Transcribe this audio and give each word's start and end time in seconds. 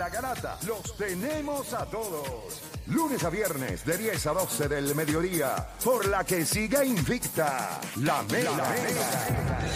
La 0.00 0.08
garata 0.08 0.56
los 0.66 0.96
tenemos 0.96 1.74
a 1.74 1.84
todos. 1.84 2.62
Lunes 2.86 3.22
a 3.22 3.28
viernes 3.28 3.84
de 3.84 3.98
10 3.98 4.26
a 4.28 4.32
12 4.32 4.66
del 4.68 4.94
mediodía. 4.94 5.54
Por 5.84 6.08
la 6.08 6.24
que 6.24 6.46
siga 6.46 6.82
invicta. 6.82 7.78
La 7.96 8.22
Mega. 8.22 8.50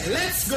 Let's 0.09 0.49
go. 0.51 0.57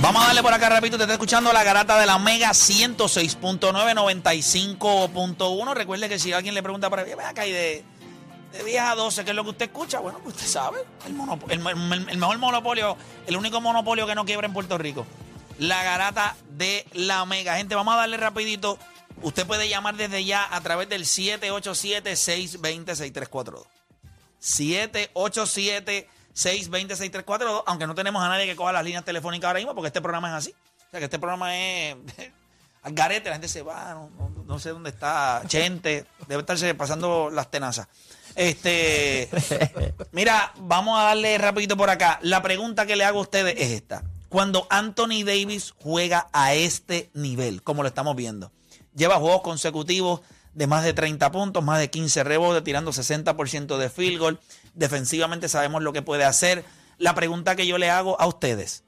Vamos 0.00 0.22
a 0.22 0.26
darle 0.28 0.42
por 0.42 0.54
acá, 0.54 0.70
repito, 0.70 0.96
te 0.96 1.02
está 1.02 1.12
escuchando 1.12 1.52
la 1.52 1.62
garata 1.62 1.98
de 1.98 2.06
la 2.06 2.18
Mega 2.18 2.52
106.9, 2.52 3.60
95.1. 3.60 5.74
Recuerde 5.74 6.08
que 6.08 6.18
si 6.18 6.32
alguien 6.32 6.54
le 6.54 6.62
pregunta 6.62 6.88
para 6.88 7.04
ven 7.04 7.20
acá 7.20 7.46
y 7.46 7.52
de, 7.52 7.84
de 8.54 8.64
10 8.64 8.80
a 8.80 8.94
12, 8.94 9.24
¿qué 9.26 9.30
es 9.32 9.36
lo 9.36 9.44
que 9.44 9.50
usted 9.50 9.66
escucha? 9.66 9.98
Bueno, 10.00 10.20
pues 10.24 10.36
usted 10.36 10.48
sabe. 10.48 10.78
El- 11.50 11.66
el- 11.66 12.08
el 12.08 12.16
mejor 12.16 12.38
monopolio, 12.38 12.96
el 13.26 13.36
único 13.36 13.60
monopolio 13.60 14.06
que 14.06 14.14
no 14.14 14.24
quiebra 14.24 14.46
en 14.46 14.54
Puerto 14.54 14.78
Rico. 14.78 15.04
La 15.58 15.82
garata 15.84 16.36
de 16.50 16.84
la 16.92 17.24
Mega. 17.24 17.56
Gente, 17.56 17.74
vamos 17.74 17.94
a 17.94 17.98
darle 17.98 18.16
rapidito. 18.16 18.78
Usted 19.22 19.46
puede 19.46 19.68
llamar 19.68 19.96
desde 19.96 20.24
ya 20.24 20.46
a 20.54 20.60
través 20.60 20.88
del 20.88 21.04
787-620-6342. 21.04 23.64
787-620-6342, 26.34 27.62
aunque 27.66 27.86
no 27.86 27.94
tenemos 27.94 28.22
a 28.22 28.28
nadie 28.28 28.46
que 28.46 28.56
coja 28.56 28.72
las 28.72 28.84
líneas 28.84 29.04
telefónicas 29.04 29.48
ahora 29.48 29.58
mismo, 29.60 29.74
porque 29.74 29.86
este 29.88 30.00
programa 30.02 30.28
es 30.28 30.34
así. 30.34 30.54
O 30.88 30.90
sea, 30.90 31.00
que 31.00 31.04
este 31.04 31.18
programa 31.18 31.56
es 31.56 31.96
garete, 32.84 33.28
la 33.28 33.36
gente 33.36 33.48
se 33.48 33.62
va, 33.62 33.94
no, 33.94 34.10
no- 34.18 34.34
no 34.44 34.58
sé 34.58 34.70
dónde 34.70 34.90
está 34.90 35.42
Chente, 35.46 36.04
debe 36.28 36.40
estarse 36.40 36.74
pasando 36.74 37.30
las 37.30 37.50
tenazas. 37.50 37.88
Este, 38.36 39.28
mira, 40.12 40.52
vamos 40.58 40.98
a 41.00 41.04
darle 41.04 41.38
rapidito 41.38 41.76
por 41.78 41.88
acá. 41.88 42.18
La 42.22 42.42
pregunta 42.42 42.84
que 42.84 42.94
le 42.96 43.04
hago 43.04 43.20
a 43.20 43.22
ustedes 43.22 43.54
es 43.56 43.70
esta. 43.70 44.02
Cuando 44.34 44.66
Anthony 44.68 45.22
Davis 45.24 45.72
juega 45.78 46.28
a 46.32 46.52
este 46.54 47.08
nivel, 47.14 47.62
como 47.62 47.82
lo 47.82 47.88
estamos 47.88 48.16
viendo, 48.16 48.50
lleva 48.92 49.20
juegos 49.20 49.42
consecutivos 49.42 50.22
de 50.54 50.66
más 50.66 50.82
de 50.82 50.92
30 50.92 51.30
puntos, 51.30 51.62
más 51.62 51.78
de 51.78 51.88
15 51.88 52.24
rebotes, 52.24 52.64
tirando 52.64 52.90
60% 52.90 53.76
de 53.76 53.88
field 53.88 54.18
goal. 54.18 54.40
Defensivamente 54.74 55.48
sabemos 55.48 55.84
lo 55.84 55.92
que 55.92 56.02
puede 56.02 56.24
hacer. 56.24 56.64
La 56.98 57.14
pregunta 57.14 57.54
que 57.54 57.68
yo 57.68 57.78
le 57.78 57.90
hago 57.90 58.20
a 58.20 58.26
ustedes, 58.26 58.82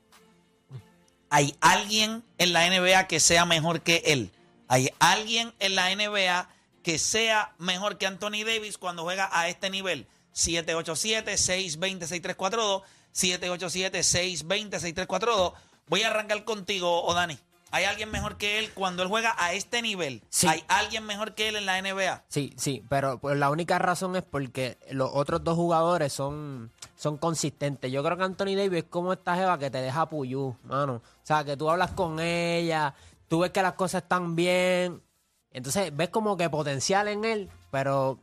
¿hay 1.31 1.57
alguien 1.61 2.25
en 2.39 2.53
la 2.53 2.69
NBA 2.69 3.07
que 3.07 3.21
sea 3.21 3.45
mejor 3.45 3.83
que 3.83 4.03
él? 4.07 4.33
¿Hay 4.67 4.91
alguien 4.99 5.55
en 5.61 5.77
la 5.77 5.95
NBA 5.95 6.49
que 6.83 6.99
sea 6.99 7.55
mejor 7.59 7.99
que 7.99 8.09
Anthony 8.09 8.43
Davis 8.45 8.79
cuando 8.79 9.05
juega 9.05 9.29
a 9.31 9.49
este 9.49 9.71
nivel? 9.71 10.09
787-620-6342, 10.35 12.83
787-620-6342. 13.17 15.55
Voy 15.89 16.03
a 16.03 16.09
arrancar 16.09 16.45
contigo, 16.45 17.05
Odani. 17.05 17.39
¿Hay 17.73 17.83
alguien 17.85 18.11
mejor 18.11 18.37
que 18.37 18.61
él 18.61 18.71
cuando 18.73 19.03
él 19.03 19.09
juega 19.09 19.35
a 19.39 19.53
este 19.53 19.83
nivel? 19.83 20.23
Sí. 20.29 20.47
¿Hay 20.47 20.63
alguien 20.69 21.05
mejor 21.05 21.35
que 21.35 21.49
él 21.49 21.57
en 21.57 21.67
la 21.67 21.83
NBA? 21.83 22.23
Sí, 22.29 22.55
sí, 22.57 22.85
pero 22.89 23.19
pues, 23.19 23.37
la 23.37 23.51
única 23.51 23.79
razón 23.79 24.15
es 24.15 24.23
porque 24.23 24.79
los 24.91 25.11
otros 25.13 25.43
dos 25.43 25.57
jugadores 25.57 26.13
son, 26.13 26.71
son 26.95 27.19
consistentes. 27.19 27.91
Yo 27.91 28.05
creo 28.05 28.17
que 28.17 28.23
Anthony 28.23 28.55
Davis 28.57 28.85
es 28.85 28.89
como 28.89 29.13
esta 29.13 29.35
jeva 29.35 29.59
que 29.59 29.71
te 29.71 29.83
deja 29.83 30.09
puyú, 30.09 30.55
mano. 30.63 30.95
O 30.95 31.03
sea, 31.25 31.45
que 31.45 31.57
tú 31.57 31.69
hablas 31.69 31.91
con 31.91 32.21
ella, 32.21 32.95
tú 33.29 33.41
ves 33.41 33.51
que 33.51 33.63
las 33.63 33.75
cosas 33.75 34.05
están 34.05 34.37
bien, 34.37 35.03
entonces 35.51 35.95
ves 35.95 36.11
como 36.11 36.37
que 36.37 36.49
potencial 36.49 37.09
en 37.09 37.25
él, 37.25 37.51
pero 37.71 38.21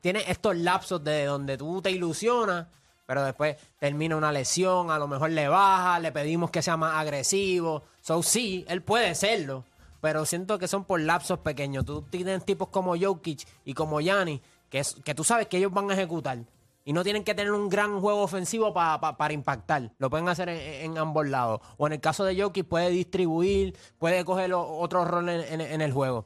tiene 0.00 0.24
estos 0.28 0.56
lapsos 0.56 1.04
de 1.04 1.26
donde 1.26 1.58
tú 1.58 1.82
te 1.82 1.90
ilusionas, 1.90 2.68
pero 3.12 3.24
después 3.26 3.58
termina 3.78 4.16
una 4.16 4.32
lesión, 4.32 4.90
a 4.90 4.98
lo 4.98 5.06
mejor 5.06 5.28
le 5.32 5.46
baja, 5.46 5.98
le 5.98 6.12
pedimos 6.12 6.50
que 6.50 6.62
sea 6.62 6.78
más 6.78 6.94
agresivo. 6.96 7.82
So, 8.00 8.22
sí, 8.22 8.64
él 8.68 8.80
puede 8.80 9.14
serlo, 9.14 9.64
pero 10.00 10.24
siento 10.24 10.58
que 10.58 10.66
son 10.66 10.84
por 10.86 10.98
lapsos 10.98 11.40
pequeños. 11.40 11.84
Tú 11.84 12.00
tienes 12.08 12.42
tipos 12.46 12.68
como 12.68 12.96
Jokic 12.98 13.46
y 13.66 13.74
como 13.74 14.00
Yanni, 14.00 14.40
que, 14.70 14.82
que 15.04 15.14
tú 15.14 15.24
sabes 15.24 15.46
que 15.48 15.58
ellos 15.58 15.70
van 15.74 15.90
a 15.90 15.92
ejecutar. 15.92 16.38
Y 16.86 16.94
no 16.94 17.04
tienen 17.04 17.22
que 17.22 17.34
tener 17.34 17.52
un 17.52 17.68
gran 17.68 18.00
juego 18.00 18.22
ofensivo 18.22 18.72
pa- 18.72 18.98
pa- 18.98 19.18
para 19.18 19.34
impactar. 19.34 19.90
Lo 19.98 20.08
pueden 20.08 20.30
hacer 20.30 20.48
en, 20.48 20.92
en 20.92 20.96
ambos 20.96 21.28
lados. 21.28 21.60
O 21.76 21.86
en 21.86 21.92
el 21.92 22.00
caso 22.00 22.24
de 22.24 22.40
Jokic, 22.40 22.66
puede 22.66 22.88
distribuir, 22.88 23.76
puede 23.98 24.24
coger 24.24 24.54
otro 24.54 25.04
rol 25.04 25.28
en- 25.28 25.52
en- 25.52 25.60
en 25.60 25.80
el 25.82 25.92
juego. 25.92 26.24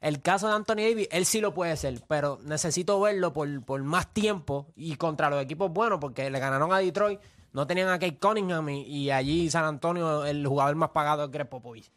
El 0.00 0.20
caso 0.22 0.48
de 0.48 0.54
Anthony 0.54 0.76
Davis, 0.76 1.08
él 1.10 1.26
sí 1.26 1.40
lo 1.40 1.54
puede 1.54 1.72
hacer, 1.72 2.00
pero 2.06 2.38
necesito 2.44 3.00
verlo 3.00 3.32
por, 3.32 3.64
por 3.64 3.82
más 3.82 4.12
tiempo 4.12 4.66
y 4.76 4.96
contra 4.96 5.30
los 5.30 5.42
equipos 5.42 5.70
buenos, 5.70 5.98
porque 6.00 6.30
le 6.30 6.38
ganaron 6.38 6.72
a 6.72 6.78
Detroit, 6.78 7.18
no 7.52 7.66
tenían 7.66 7.88
a 7.88 7.98
Kate 7.98 8.18
Cunningham 8.18 8.68
y, 8.68 8.82
y 8.82 9.10
allí 9.10 9.50
San 9.50 9.64
Antonio, 9.64 10.24
el 10.26 10.46
jugador 10.46 10.76
más 10.76 10.90
pagado 10.90 11.24
es 11.24 11.30
Greg 11.30 11.48
Popovich. 11.48 11.90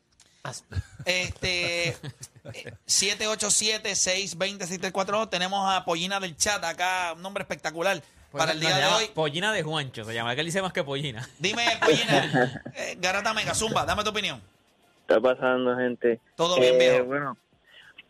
Así. 0.43 0.63
Este, 1.05 1.89
eh, 1.89 1.97
787-620-6342. 2.87 5.29
Tenemos 5.29 5.71
a 5.73 5.83
Pollina 5.85 6.19
del 6.19 6.35
chat 6.37 6.63
acá, 6.63 7.13
un 7.15 7.21
nombre 7.21 7.43
espectacular 7.43 8.01
para 8.31 8.51
el 8.53 8.59
día 8.59 8.77
de 8.77 8.85
hoy. 8.85 9.05
Pollina 9.13 9.51
de 9.51 9.63
Juancho, 9.63 10.03
se 10.05 10.13
llama. 10.13 10.35
¿Qué 10.35 10.43
le 10.43 10.47
dice 10.47 10.61
más 10.61 10.73
que 10.73 10.83
Pollina? 10.83 11.27
Dime, 11.39 11.65
Pollina, 11.81 12.63
eh, 12.75 12.97
Garata 12.99 13.33
Mega, 13.33 13.53
Zumba, 13.53 13.85
dame 13.85 14.03
tu 14.03 14.09
opinión. 14.11 14.41
está 15.01 15.19
pasando, 15.19 15.75
gente? 15.75 16.19
Todo 16.35 16.59
bien, 16.59 16.75
Eh, 16.75 16.77
viejo. 16.77 17.05
Bueno, 17.05 17.37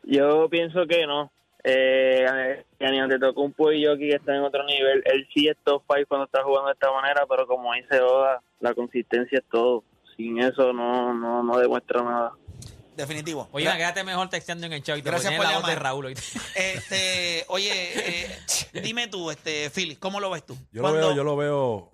yo 0.04 0.50
pienso 0.50 0.86
que 0.88 1.06
no. 1.06 1.32
Eh, 1.64 2.26
Antetokounmpo 2.80 3.72
y 3.74 3.86
Jokic 3.86 4.14
están 4.14 4.36
en 4.36 4.44
otro 4.44 4.64
nivel. 4.66 5.04
Él 5.06 5.28
sí 5.34 5.48
es 5.48 5.58
top 5.64 5.84
five 5.88 6.06
cuando 6.06 6.26
está 6.26 6.44
jugando 6.44 6.68
de 6.68 6.74
esta 6.74 6.92
manera, 6.92 7.26
pero 7.30 7.46
como 7.48 7.74
dice 7.74 8.00
Oda, 8.02 8.42
la 8.60 8.74
consistencia 8.74 9.40
es 9.40 9.46
todo. 9.52 9.84
Sin 10.16 10.40
eso 10.40 10.74
no 10.74 11.14
no, 11.14 11.44
no 11.44 11.58
demuestra 11.60 12.02
nada. 12.02 12.32
Definitivo. 12.96 13.48
Gra- 13.54 13.78
quédate 13.78 14.04
mejor 14.04 14.30
texteando 14.30 14.66
en 14.66 14.74
el 14.74 14.84
chat. 14.84 15.02
Gracias 15.04 15.32
Gracias 15.34 15.38
por 15.38 15.46
la 15.46 15.58
voz 15.60 15.68
de 15.68 15.74
llamar. 15.74 15.84
Raúl. 15.84 16.14
Este, 16.56 17.46
oye, 17.48 17.72
eh, 17.72 18.38
dime 18.84 19.08
tú, 19.08 19.32
este, 19.32 19.70
Philly, 19.70 19.96
¿cómo 19.96 20.20
lo 20.20 20.30
ves 20.30 20.46
tú? 20.46 20.58
Yo 20.74 20.82
lo 20.82 20.92
veo, 20.94 21.16
yo 21.16 21.24
lo 21.24 21.38
veo. 21.38 21.92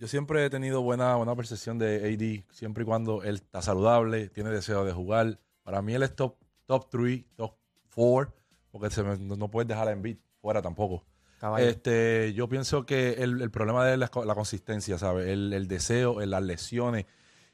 Yo 0.00 0.06
siempre 0.08 0.44
he 0.44 0.50
tenido 0.50 0.80
buena, 0.82 1.14
buena 1.16 1.34
percepción 1.36 1.78
de 1.78 1.96
AD, 1.96 2.52
siempre 2.54 2.82
y 2.82 2.86
cuando 2.86 3.22
él 3.24 3.36
está 3.36 3.62
saludable, 3.62 4.28
tiene 4.28 4.50
deseo 4.50 4.84
de 4.84 4.92
jugar. 4.92 5.38
Para 5.64 5.82
mí 5.82 5.94
él 5.94 6.02
es 6.04 6.14
top, 6.16 6.34
top 6.68 6.88
3, 6.90 7.24
top 7.34 7.54
4, 7.94 8.32
porque 8.70 8.90
se 8.90 9.02
me- 9.02 9.16
no, 9.16 9.50
puedes 9.50 9.66
dejar 9.66 9.88
a 9.88 9.92
Embiid 9.92 10.18
fuera 10.40 10.60
tampoco. 10.62 11.02
Caballo. 11.40 11.66
Este, 11.66 12.32
yo 12.34 12.48
pienso 12.48 12.84
que 12.84 13.14
el, 13.14 13.40
el 13.40 13.50
problema 13.50 13.84
de 13.86 13.94
él 13.94 14.02
es 14.02 14.10
la, 14.14 14.24
la 14.26 14.34
consistencia, 14.34 14.98
¿sabes? 14.98 15.28
El, 15.28 15.52
el 15.54 15.66
deseo, 15.66 16.20
el- 16.20 16.30
las 16.30 16.42
lesiones, 16.42 17.06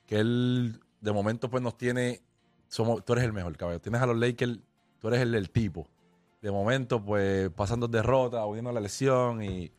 que 0.06 0.18
él 0.18 0.80
de 1.00 1.12
momento 1.12 1.48
pues 1.48 1.62
nos 1.62 1.76
tiene, 1.78 2.22
somos, 2.68 3.04
tú 3.04 3.12
eres 3.12 3.24
el 3.24 3.32
mejor, 3.32 3.56
caballo. 3.56 3.80
Tienes 3.80 4.00
a 4.02 4.06
los 4.06 4.16
Lakers, 4.18 4.58
tú 4.98 5.08
eres 5.08 5.20
el, 5.20 5.34
el 5.34 5.50
tipo. 5.50 5.86
De 6.42 6.50
momento 6.50 7.02
pues 7.04 7.50
pasan 7.50 7.78
dos 7.80 7.90
derrotas, 7.90 8.42
huyendo 8.46 8.72
la 8.72 8.80
lesión 8.80 9.42
y 9.44 9.70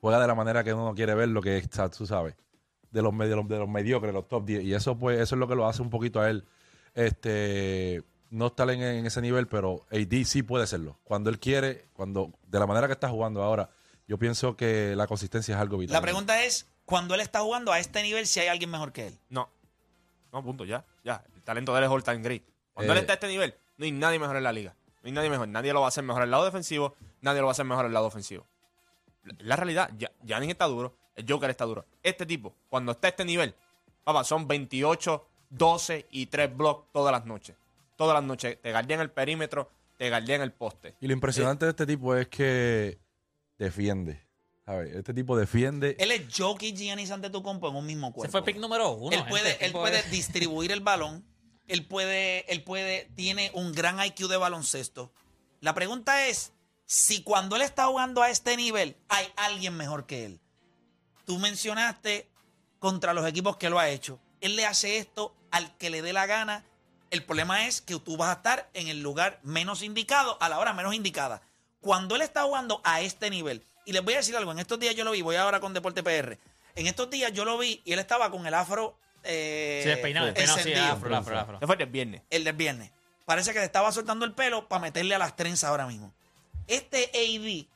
juega 0.00 0.20
de 0.20 0.26
la 0.26 0.34
manera 0.34 0.64
que 0.64 0.72
uno 0.72 0.86
no 0.86 0.94
quiere 0.94 1.14
ver 1.14 1.28
lo 1.28 1.42
que 1.42 1.58
es, 1.58 1.68
tú 1.96 2.06
sabes, 2.06 2.34
de 2.90 3.02
los, 3.02 3.16
de 3.18 3.36
los, 3.36 3.46
de 3.46 3.58
los 3.58 3.68
mediocres, 3.68 4.14
los 4.14 4.26
top 4.26 4.46
10. 4.46 4.64
Y 4.64 4.72
eso 4.72 4.96
pues 4.96 5.20
eso 5.20 5.34
es 5.34 5.38
lo 5.38 5.46
que 5.48 5.54
lo 5.54 5.66
hace 5.66 5.82
un 5.82 5.90
poquito 5.90 6.20
a 6.20 6.30
él. 6.30 6.44
Este, 6.94 8.02
no 8.30 8.46
estar 8.48 8.68
en, 8.70 8.82
en 8.82 9.06
ese 9.06 9.20
nivel, 9.20 9.46
pero 9.48 9.84
AD 9.90 10.24
sí 10.24 10.42
puede 10.42 10.66
serlo. 10.66 10.98
Cuando 11.04 11.30
él 11.30 11.38
quiere, 11.38 11.86
cuando 11.92 12.32
de 12.46 12.58
la 12.58 12.66
manera 12.66 12.86
que 12.86 12.92
está 12.94 13.08
jugando 13.08 13.42
ahora, 13.42 13.70
yo 14.06 14.18
pienso 14.18 14.56
que 14.56 14.94
la 14.96 15.06
consistencia 15.06 15.54
es 15.54 15.60
algo 15.60 15.78
vital. 15.78 15.94
La 15.94 16.00
pregunta 16.00 16.44
es, 16.44 16.66
cuando 16.84 17.14
él 17.14 17.20
está 17.20 17.40
jugando 17.40 17.72
a 17.72 17.78
este 17.78 18.02
nivel, 18.02 18.26
si 18.26 18.40
hay 18.40 18.48
alguien 18.48 18.70
mejor 18.70 18.92
que 18.92 19.08
él. 19.08 19.18
No. 19.28 19.48
No, 20.32 20.42
punto, 20.42 20.64
ya. 20.64 20.84
Ya. 21.04 21.24
El 21.34 21.42
talento 21.42 21.72
de 21.72 21.78
él 21.78 21.84
es 21.84 21.90
all 21.90 22.02
time 22.04 22.18
great. 22.18 22.42
Cuando 22.72 22.92
Eh, 22.92 22.96
él 22.96 23.00
está 23.00 23.12
a 23.12 23.14
este 23.14 23.28
nivel, 23.28 23.54
No 23.76 23.84
hay 23.84 23.92
nadie 23.92 24.18
mejor 24.18 24.36
en 24.36 24.42
la 24.44 24.52
liga. 24.52 24.74
No 25.02 25.06
hay 25.08 25.12
nadie 25.12 25.30
mejor. 25.30 25.48
Nadie 25.48 25.72
lo 25.72 25.80
va 25.80 25.86
a 25.86 25.88
hacer 25.88 26.04
mejor 26.04 26.22
al 26.22 26.30
lado 26.30 26.44
defensivo. 26.44 26.94
Nadie 27.22 27.40
lo 27.40 27.46
va 27.46 27.50
a 27.50 27.52
hacer 27.52 27.64
mejor 27.64 27.84
al 27.86 27.92
lado 27.92 28.06
ofensivo. 28.06 28.46
La- 29.24 29.34
La 29.40 29.56
realidad, 29.56 29.90
ya, 29.98 30.10
Giannis 30.22 30.50
está 30.50 30.66
duro. 30.66 30.94
El 31.16 31.26
Joker 31.28 31.50
está 31.50 31.64
duro. 31.64 31.84
Este 32.02 32.26
tipo, 32.26 32.54
cuando 32.68 32.92
está 32.92 33.08
a 33.08 33.10
este 33.10 33.24
nivel, 33.24 33.54
papá, 34.04 34.22
son 34.24 34.46
28, 34.46 35.26
12 35.50 36.06
y 36.10 36.26
3 36.26 36.56
blocks 36.56 36.92
todas 36.92 37.12
las 37.12 37.26
noches. 37.26 37.56
Todas 38.00 38.14
las 38.14 38.24
noches. 38.24 38.58
Te 38.62 38.70
guardian 38.72 39.00
el 39.00 39.10
perímetro, 39.10 39.70
te 39.98 40.08
guardian 40.08 40.40
el 40.40 40.52
poste. 40.52 40.96
Y 41.02 41.06
lo 41.06 41.12
impresionante 41.12 41.66
de 41.66 41.70
este 41.72 41.84
tipo 41.86 42.16
es 42.16 42.28
que 42.28 42.98
defiende. 43.58 44.26
¿sabes? 44.64 44.94
Este 44.96 45.12
tipo 45.12 45.36
defiende. 45.36 45.96
Él 45.98 46.10
es 46.12 46.22
Jokic 46.34 46.74
Giannis 46.76 47.10
Antetokounmpo 47.10 47.68
en 47.68 47.76
un 47.76 47.84
mismo 47.84 48.10
cuerpo. 48.12 48.24
Ese 48.24 48.30
fue 48.30 48.42
pick 48.42 48.56
número 48.60 48.90
uno. 48.92 49.10
él 49.10 49.18
gente. 49.18 49.30
puede, 49.30 49.50
Este 49.50 49.66
él 49.66 49.72
puede 49.72 49.98
es- 49.98 50.10
distribuir 50.10 50.72
el 50.72 50.80
balón. 50.80 51.24
Él 51.66 51.84
puede, 51.86 52.50
él 52.50 52.62
puede, 52.64 53.10
tiene 53.16 53.50
un 53.54 53.72
gran 53.72 54.02
IQ 54.04 54.28
de 54.28 54.36
baloncesto. 54.38 55.12
La 55.60 55.74
pregunta 55.74 56.26
es 56.26 56.52
si 56.86 57.22
cuando 57.22 57.56
él 57.56 57.62
está 57.62 57.86
jugando 57.86 58.22
a 58.22 58.30
este 58.30 58.56
nivel 58.56 58.96
hay 59.08 59.26
alguien 59.36 59.76
mejor 59.76 60.06
que 60.06 60.24
él. 60.24 60.40
Tú 61.26 61.38
mencionaste 61.38 62.30
contra 62.78 63.12
los 63.12 63.26
equipos 63.26 63.56
que 63.58 63.68
lo 63.70 63.78
ha 63.78 63.88
hecho. 63.90 64.18
Él 64.40 64.56
le 64.56 64.64
hace 64.64 64.96
esto 64.96 65.36
al 65.50 65.76
que 65.76 65.90
le 65.90 66.00
dé 66.00 66.12
la 66.14 66.24
gana. 66.26 66.64
El 67.10 67.24
problema 67.24 67.66
es 67.66 67.80
que 67.80 67.98
tú 67.98 68.16
vas 68.16 68.28
a 68.28 68.34
estar 68.34 68.70
en 68.72 68.88
el 68.88 69.02
lugar 69.02 69.40
menos 69.42 69.82
indicado 69.82 70.36
a 70.40 70.48
la 70.48 70.58
hora 70.58 70.72
menos 70.72 70.94
indicada. 70.94 71.42
Cuando 71.80 72.14
él 72.14 72.22
está 72.22 72.42
jugando 72.42 72.80
a 72.84 73.00
este 73.00 73.30
nivel, 73.30 73.64
y 73.84 73.92
les 73.92 74.04
voy 74.04 74.14
a 74.14 74.18
decir 74.18 74.36
algo, 74.36 74.52
en 74.52 74.58
estos 74.58 74.78
días 74.78 74.94
yo 74.94 75.04
lo 75.04 75.10
vi, 75.10 75.22
voy 75.22 75.36
ahora 75.36 75.60
con 75.60 75.74
Deporte 75.74 76.02
PR. 76.02 76.38
En 76.76 76.86
estos 76.86 77.10
días 77.10 77.32
yo 77.32 77.44
lo 77.44 77.58
vi 77.58 77.82
y 77.84 77.92
él 77.92 77.98
estaba 77.98 78.30
con 78.30 78.46
el 78.46 78.54
afro 78.54 78.96
eh, 79.24 79.80
Sí, 79.82 79.88
despeinado, 79.88 80.26
despeinado, 80.26 80.58
sí, 80.60 80.72
afro, 80.74 81.16
afro, 81.16 81.38
afro. 81.38 81.56
Ese 81.56 81.66
fue 81.66 81.76
el 81.76 81.86
viernes. 81.86 82.22
El 82.30 82.44
del 82.44 82.54
viernes. 82.54 82.90
Parece 83.24 83.52
que 83.52 83.58
le 83.58 83.64
estaba 83.64 83.92
soltando 83.92 84.24
el 84.24 84.32
pelo 84.32 84.68
para 84.68 84.80
meterle 84.80 85.14
a 85.14 85.18
las 85.18 85.36
trenzas 85.36 85.70
ahora 85.70 85.86
mismo. 85.86 86.12
Este 86.66 87.10
AD, 87.14 87.66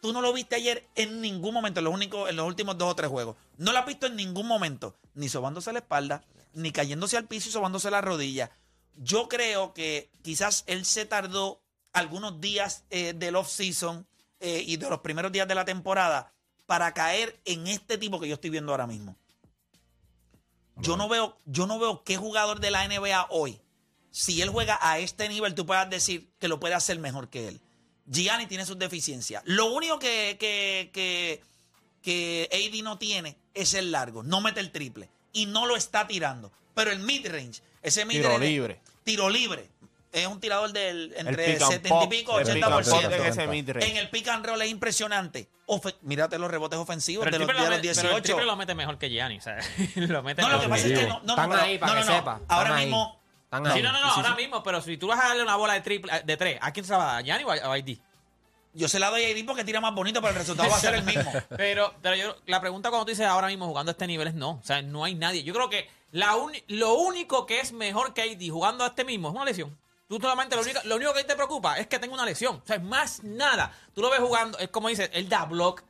tú 0.00 0.12
no 0.12 0.20
lo 0.20 0.32
viste 0.32 0.56
ayer 0.56 0.86
en 0.94 1.20
ningún 1.20 1.54
momento, 1.54 1.80
en 1.80 1.84
los, 1.84 1.94
únicos, 1.94 2.28
en 2.28 2.36
los 2.36 2.46
últimos 2.46 2.78
dos 2.78 2.92
o 2.92 2.96
tres 2.96 3.10
juegos. 3.10 3.36
No 3.58 3.72
lo 3.72 3.78
has 3.78 3.86
visto 3.86 4.06
en 4.06 4.16
ningún 4.16 4.46
momento, 4.46 4.96
ni 5.14 5.28
sobándose 5.28 5.72
la 5.72 5.80
espalda, 5.80 6.22
ni 6.54 6.72
cayéndose 6.72 7.16
al 7.16 7.26
piso 7.26 7.48
y 7.48 7.52
sobándose 7.52 7.90
la 7.90 8.00
rodilla. 8.00 8.50
Yo 8.96 9.28
creo 9.28 9.74
que 9.74 10.10
quizás 10.22 10.64
él 10.66 10.84
se 10.84 11.06
tardó 11.06 11.60
algunos 11.92 12.40
días 12.40 12.84
eh, 12.90 13.12
del 13.14 13.36
off-season 13.36 14.06
eh, 14.40 14.62
y 14.66 14.76
de 14.76 14.90
los 14.90 15.00
primeros 15.00 15.32
días 15.32 15.48
de 15.48 15.54
la 15.54 15.64
temporada 15.64 16.32
para 16.66 16.92
caer 16.92 17.40
en 17.44 17.66
este 17.66 17.98
tipo 17.98 18.20
que 18.20 18.28
yo 18.28 18.34
estoy 18.34 18.50
viendo 18.50 18.72
ahora 18.72 18.86
mismo. 18.86 19.16
Yo 20.76 20.96
no 20.96 21.08
veo, 21.08 21.36
yo 21.44 21.66
no 21.66 21.78
veo 21.78 22.04
qué 22.04 22.16
jugador 22.16 22.60
de 22.60 22.70
la 22.70 22.86
NBA 22.86 23.28
hoy, 23.30 23.60
si 24.10 24.40
él 24.42 24.50
juega 24.50 24.78
a 24.80 24.98
este 24.98 25.28
nivel, 25.28 25.54
tú 25.54 25.66
puedas 25.66 25.88
decir 25.90 26.30
que 26.38 26.48
lo 26.48 26.60
puede 26.60 26.74
hacer 26.74 26.98
mejor 26.98 27.28
que 27.28 27.48
él. 27.48 27.60
Gianni 28.06 28.46
tiene 28.46 28.64
sus 28.64 28.78
deficiencias. 28.78 29.42
Lo 29.44 29.66
único 29.66 29.98
que, 29.98 30.36
que, 30.40 30.90
que, 30.92 31.42
que 32.02 32.48
AD 32.52 32.82
no 32.82 32.98
tiene 32.98 33.36
es 33.54 33.74
el 33.74 33.92
largo, 33.92 34.22
no 34.22 34.40
mete 34.40 34.60
el 34.60 34.70
triple 34.70 35.10
y 35.32 35.46
no 35.46 35.66
lo 35.66 35.76
está 35.76 36.06
tirando. 36.06 36.50
Pero 36.74 36.90
el 36.90 37.00
mid-range, 37.00 37.62
ese 37.82 38.04
Tiro 38.06 38.28
mid-range. 38.30 38.46
libre. 38.46 38.80
Tiro 39.04 39.28
libre. 39.30 39.68
Es 40.10 40.26
un 40.26 40.40
tirador 40.40 40.72
del 40.72 41.12
El 41.16 41.28
entre 41.28 41.44
pick 41.52 41.62
and 41.62 41.70
70 41.72 41.88
y 41.88 41.90
pop, 41.90 42.10
pico, 42.10 42.38
el 42.40 42.46
pick 42.46 42.64
and 42.64 42.74
80%. 42.74 42.90
pop 42.90 43.04
en 43.04 43.12
ese 43.12 43.32
70. 43.34 43.46
mid-range. 43.52 43.90
En 43.90 43.96
el 43.98 44.08
pick 44.10 44.28
and 44.28 44.46
roll 44.46 44.62
es 44.62 44.70
impresionante. 44.70 45.48
Ofe- 45.66 45.94
mírate 46.00 46.38
los 46.38 46.50
rebotes 46.50 46.78
ofensivos 46.78 47.24
Pero 47.24 47.36
de 47.36 47.42
el, 47.44 47.46
los, 47.46 47.48
triple 47.48 47.64
de 47.64 47.70
lo 47.70 47.76
los 47.76 47.96
pero 47.96 48.08
el 48.08 48.22
18. 48.22 48.22
triple 48.22 48.44
lo 48.46 48.56
mete 48.56 48.74
mejor 48.74 48.98
que 48.98 49.10
Gianni. 49.10 49.36
O 49.36 49.40
sea, 49.42 49.58
lo 49.96 50.22
mete 50.22 50.40
No, 50.40 50.48
lo 50.48 50.54
mejor 50.58 50.64
que 50.64 50.68
pasa 50.70 50.86
es 50.86 50.98
que 50.98 51.06
no, 51.06 51.08
no, 51.20 51.24
no, 51.24 51.32
Están 51.34 51.50
pero- 51.50 51.62
ahí, 51.62 51.78
para 51.78 51.92
no, 51.94 52.00
que 52.00 52.06
no, 52.06 52.10
no. 52.12 52.18
sepa. 52.18 52.40
Ahora 52.48 52.74
ahí. 52.76 52.84
mismo, 52.86 53.20
Están. 53.44 53.64
Sí, 53.66 53.70
ahí. 53.72 53.82
no, 53.82 53.92
no, 53.92 54.00
no, 54.00 54.06
ahora 54.12 54.34
mismo, 54.34 54.62
pero 54.62 54.80
si 54.80 54.96
tú 54.96 55.06
vas 55.08 55.20
a 55.22 55.28
darle 55.28 55.42
una 55.42 55.56
bola 55.56 55.74
de 55.74 55.80
triple 55.82 56.10
de 56.24 56.36
tres, 56.38 56.58
¿a 56.62 56.72
quién 56.72 56.86
se 56.86 56.92
la 56.92 56.98
va 56.98 57.04
a 57.04 57.12
dar? 57.12 57.16
¿A 57.18 57.22
Gianni 57.24 57.44
o 57.44 57.50
a 57.50 57.72
a 57.74 57.78
ID? 57.78 57.98
yo 58.74 58.86
se 58.88 58.98
la 59.00 59.10
doy 59.10 59.24
a 59.24 59.28
AD 59.28 59.44
porque 59.46 59.64
tira 59.64 59.80
más 59.80 59.92
bonito, 59.94 60.20
pero 60.20 60.32
el 60.32 60.38
resultado 60.38 60.70
va 60.70 60.76
a 60.76 60.80
ser 60.80 60.94
el 60.94 61.02
mismo. 61.02 61.32
Pero, 61.56 61.94
pero 62.00 62.14
yo, 62.14 62.36
la 62.46 62.60
pregunta 62.60 62.90
cuando 62.90 63.06
tú 63.06 63.10
dices 63.10 63.26
ahora 63.26 63.48
mismo 63.48 63.66
jugando 63.66 63.90
a 63.90 63.92
este 63.92 64.06
nivel 64.06 64.28
es 64.28 64.34
no. 64.34 64.50
O 64.52 64.62
sea, 64.62 64.82
no 64.82 65.02
hay 65.04 65.14
nadie. 65.16 65.42
Yo 65.42 65.52
creo 65.52 65.68
que 65.68 65.88
la 66.12 66.36
uni- 66.36 66.62
lo 66.68 66.94
único 66.94 67.46
que 67.46 67.60
es 67.60 67.72
mejor 67.72 68.14
que 68.14 68.22
AD 68.22 68.50
jugando 68.50 68.84
a 68.84 68.88
este 68.88 69.04
mismo 69.04 69.28
es 69.28 69.34
una 69.34 69.44
lesión. 69.44 69.78
Tú 70.08 70.18
solamente 70.20 70.56
lo 70.56 70.62
único, 70.62 70.80
lo 70.84 70.96
único 70.96 71.12
que 71.12 71.24
te 71.24 71.34
preocupa 71.36 71.78
es 71.78 71.86
que 71.86 71.98
tenga 71.98 72.14
una 72.14 72.24
lesión. 72.24 72.56
O 72.62 72.66
sea, 72.66 72.76
es 72.76 72.82
más 72.82 73.22
nada. 73.24 73.72
Tú 73.94 74.00
lo 74.00 74.08
ves 74.10 74.20
jugando, 74.20 74.58
es 74.58 74.68
como 74.68 74.88
dices, 74.88 75.10
él 75.12 75.28
da 75.28 75.44
block, 75.44 75.82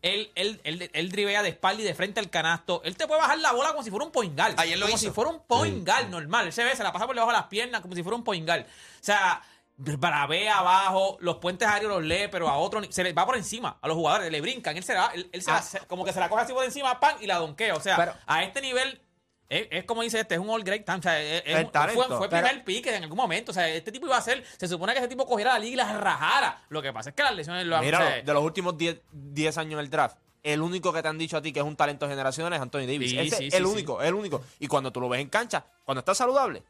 él, 0.00 0.30
él, 0.34 0.60
él, 0.64 0.90
él 0.92 1.10
drivea 1.12 1.42
de 1.42 1.50
espalda 1.50 1.82
y 1.82 1.84
de 1.84 1.94
frente 1.94 2.20
al 2.20 2.30
canasto. 2.30 2.80
Él 2.84 2.96
te 2.96 3.06
puede 3.06 3.20
bajar 3.20 3.38
la 3.38 3.52
bola 3.52 3.70
como 3.72 3.82
si 3.82 3.90
fuera 3.90 4.06
un 4.06 4.12
point 4.12 4.34
guard. 4.34 4.54
Ayer 4.58 4.78
lo 4.78 4.86
como 4.86 4.96
hizo. 4.96 5.06
si 5.06 5.12
fuera 5.12 5.30
un 5.30 5.40
point 5.40 5.84
guard 5.86 6.08
normal. 6.08 6.46
Él 6.46 6.52
se 6.54 6.64
ve, 6.64 6.74
se 6.74 6.82
la 6.82 6.92
pasa 6.92 7.06
por 7.06 7.14
debajo 7.14 7.32
de 7.32 7.38
las 7.38 7.46
piernas 7.48 7.82
como 7.82 7.94
si 7.94 8.02
fuera 8.02 8.16
un 8.16 8.24
point 8.24 8.46
guard. 8.46 8.62
O 8.62 8.66
sea, 9.02 9.42
ve 9.78 10.48
abajo, 10.48 11.18
los 11.20 11.36
puentes 11.36 11.68
aéreos 11.68 11.92
los 11.92 12.02
lee, 12.02 12.28
pero 12.30 12.48
a 12.48 12.56
otro 12.56 12.80
se 12.90 13.04
le 13.04 13.12
va 13.12 13.26
por 13.26 13.36
encima 13.36 13.76
a 13.82 13.88
los 13.88 13.96
jugadores, 13.96 14.30
le 14.32 14.40
brincan, 14.40 14.74
él 14.76 14.84
se 14.84 14.94
la, 14.94 15.08
él, 15.08 15.28
él 15.32 15.42
se 15.42 15.50
Ah. 15.50 15.62
como 15.86 16.02
que 16.04 16.14
se 16.14 16.20
la 16.20 16.30
coge 16.30 16.42
así 16.44 16.52
por 16.54 16.64
encima, 16.64 16.98
pan, 16.98 17.16
y 17.20 17.26
la 17.26 17.36
donkea. 17.36 17.74
O 17.74 17.80
sea, 17.80 17.96
Pero- 17.96 18.14
a 18.26 18.42
este 18.42 18.62
nivel 18.62 19.02
es, 19.48 19.68
es 19.70 19.84
como 19.84 20.02
dice 20.02 20.20
este, 20.20 20.34
es 20.34 20.40
un 20.40 20.50
all 20.50 20.62
great 20.64 20.84
time. 20.84 20.98
O 20.98 21.02
sea, 21.02 21.20
es- 21.20 21.42
es 21.46 21.56
El 21.56 21.64
un- 21.66 21.70
talento. 21.72 22.04
fue, 22.04 22.16
fue 22.18 22.28
Pero- 22.28 22.46
primer 22.46 22.64
pique 22.64 22.94
en 22.94 23.02
algún 23.04 23.16
momento. 23.16 23.52
O 23.52 23.54
sea, 23.54 23.68
este 23.68 23.92
tipo 23.92 24.06
iba 24.06 24.16
a 24.16 24.20
ser, 24.22 24.44
se 24.56 24.66
supone 24.68 24.92
que 24.92 24.98
ese 25.00 25.08
tipo 25.08 25.26
cogiera 25.26 25.52
la 25.54 25.58
liga 25.58 25.72
y 25.72 25.76
la 25.76 25.98
rajara. 25.98 26.64
Lo 26.68 26.82
que 26.82 26.92
pasa 26.92 27.10
es 27.10 27.16
que 27.16 27.22
las 27.22 27.34
lesiones 27.34 27.66
lo 27.66 27.76
han 27.76 27.84
Mira, 27.84 27.98
o 27.98 28.02
sea, 28.02 28.22
de 28.22 28.32
los 28.34 28.42
últimos 28.42 28.76
10 28.76 28.98
10 29.12 29.56
años 29.58 29.74
en 29.74 29.78
el 29.80 29.90
draft, 29.90 30.16
el 30.42 30.60
único 30.62 30.92
que 30.92 31.02
te 31.02 31.08
han 31.08 31.18
dicho 31.18 31.36
a 31.36 31.42
ti 31.42 31.52
que 31.52 31.60
es 31.60 31.64
un 31.66 31.76
talento 31.76 32.08
generacional 32.08 32.52
es 32.52 32.60
Anthony 32.60 32.80
Davis. 32.86 33.10
Sí, 33.10 33.18
Ese 33.18 33.36
sí, 33.36 33.46
es 33.46 33.52
sí, 33.52 33.56
el 33.56 33.64
sí. 33.66 33.70
único, 33.72 34.02
el 34.02 34.14
único. 34.14 34.42
Y 34.60 34.66
cuando 34.68 34.92
tú 34.92 35.00
lo 35.00 35.08
ves 35.08 35.20
en 35.20 35.28
cancha, 35.28 35.64
cuando 35.84 36.00
está 36.00 36.14
saludable, 36.14 36.62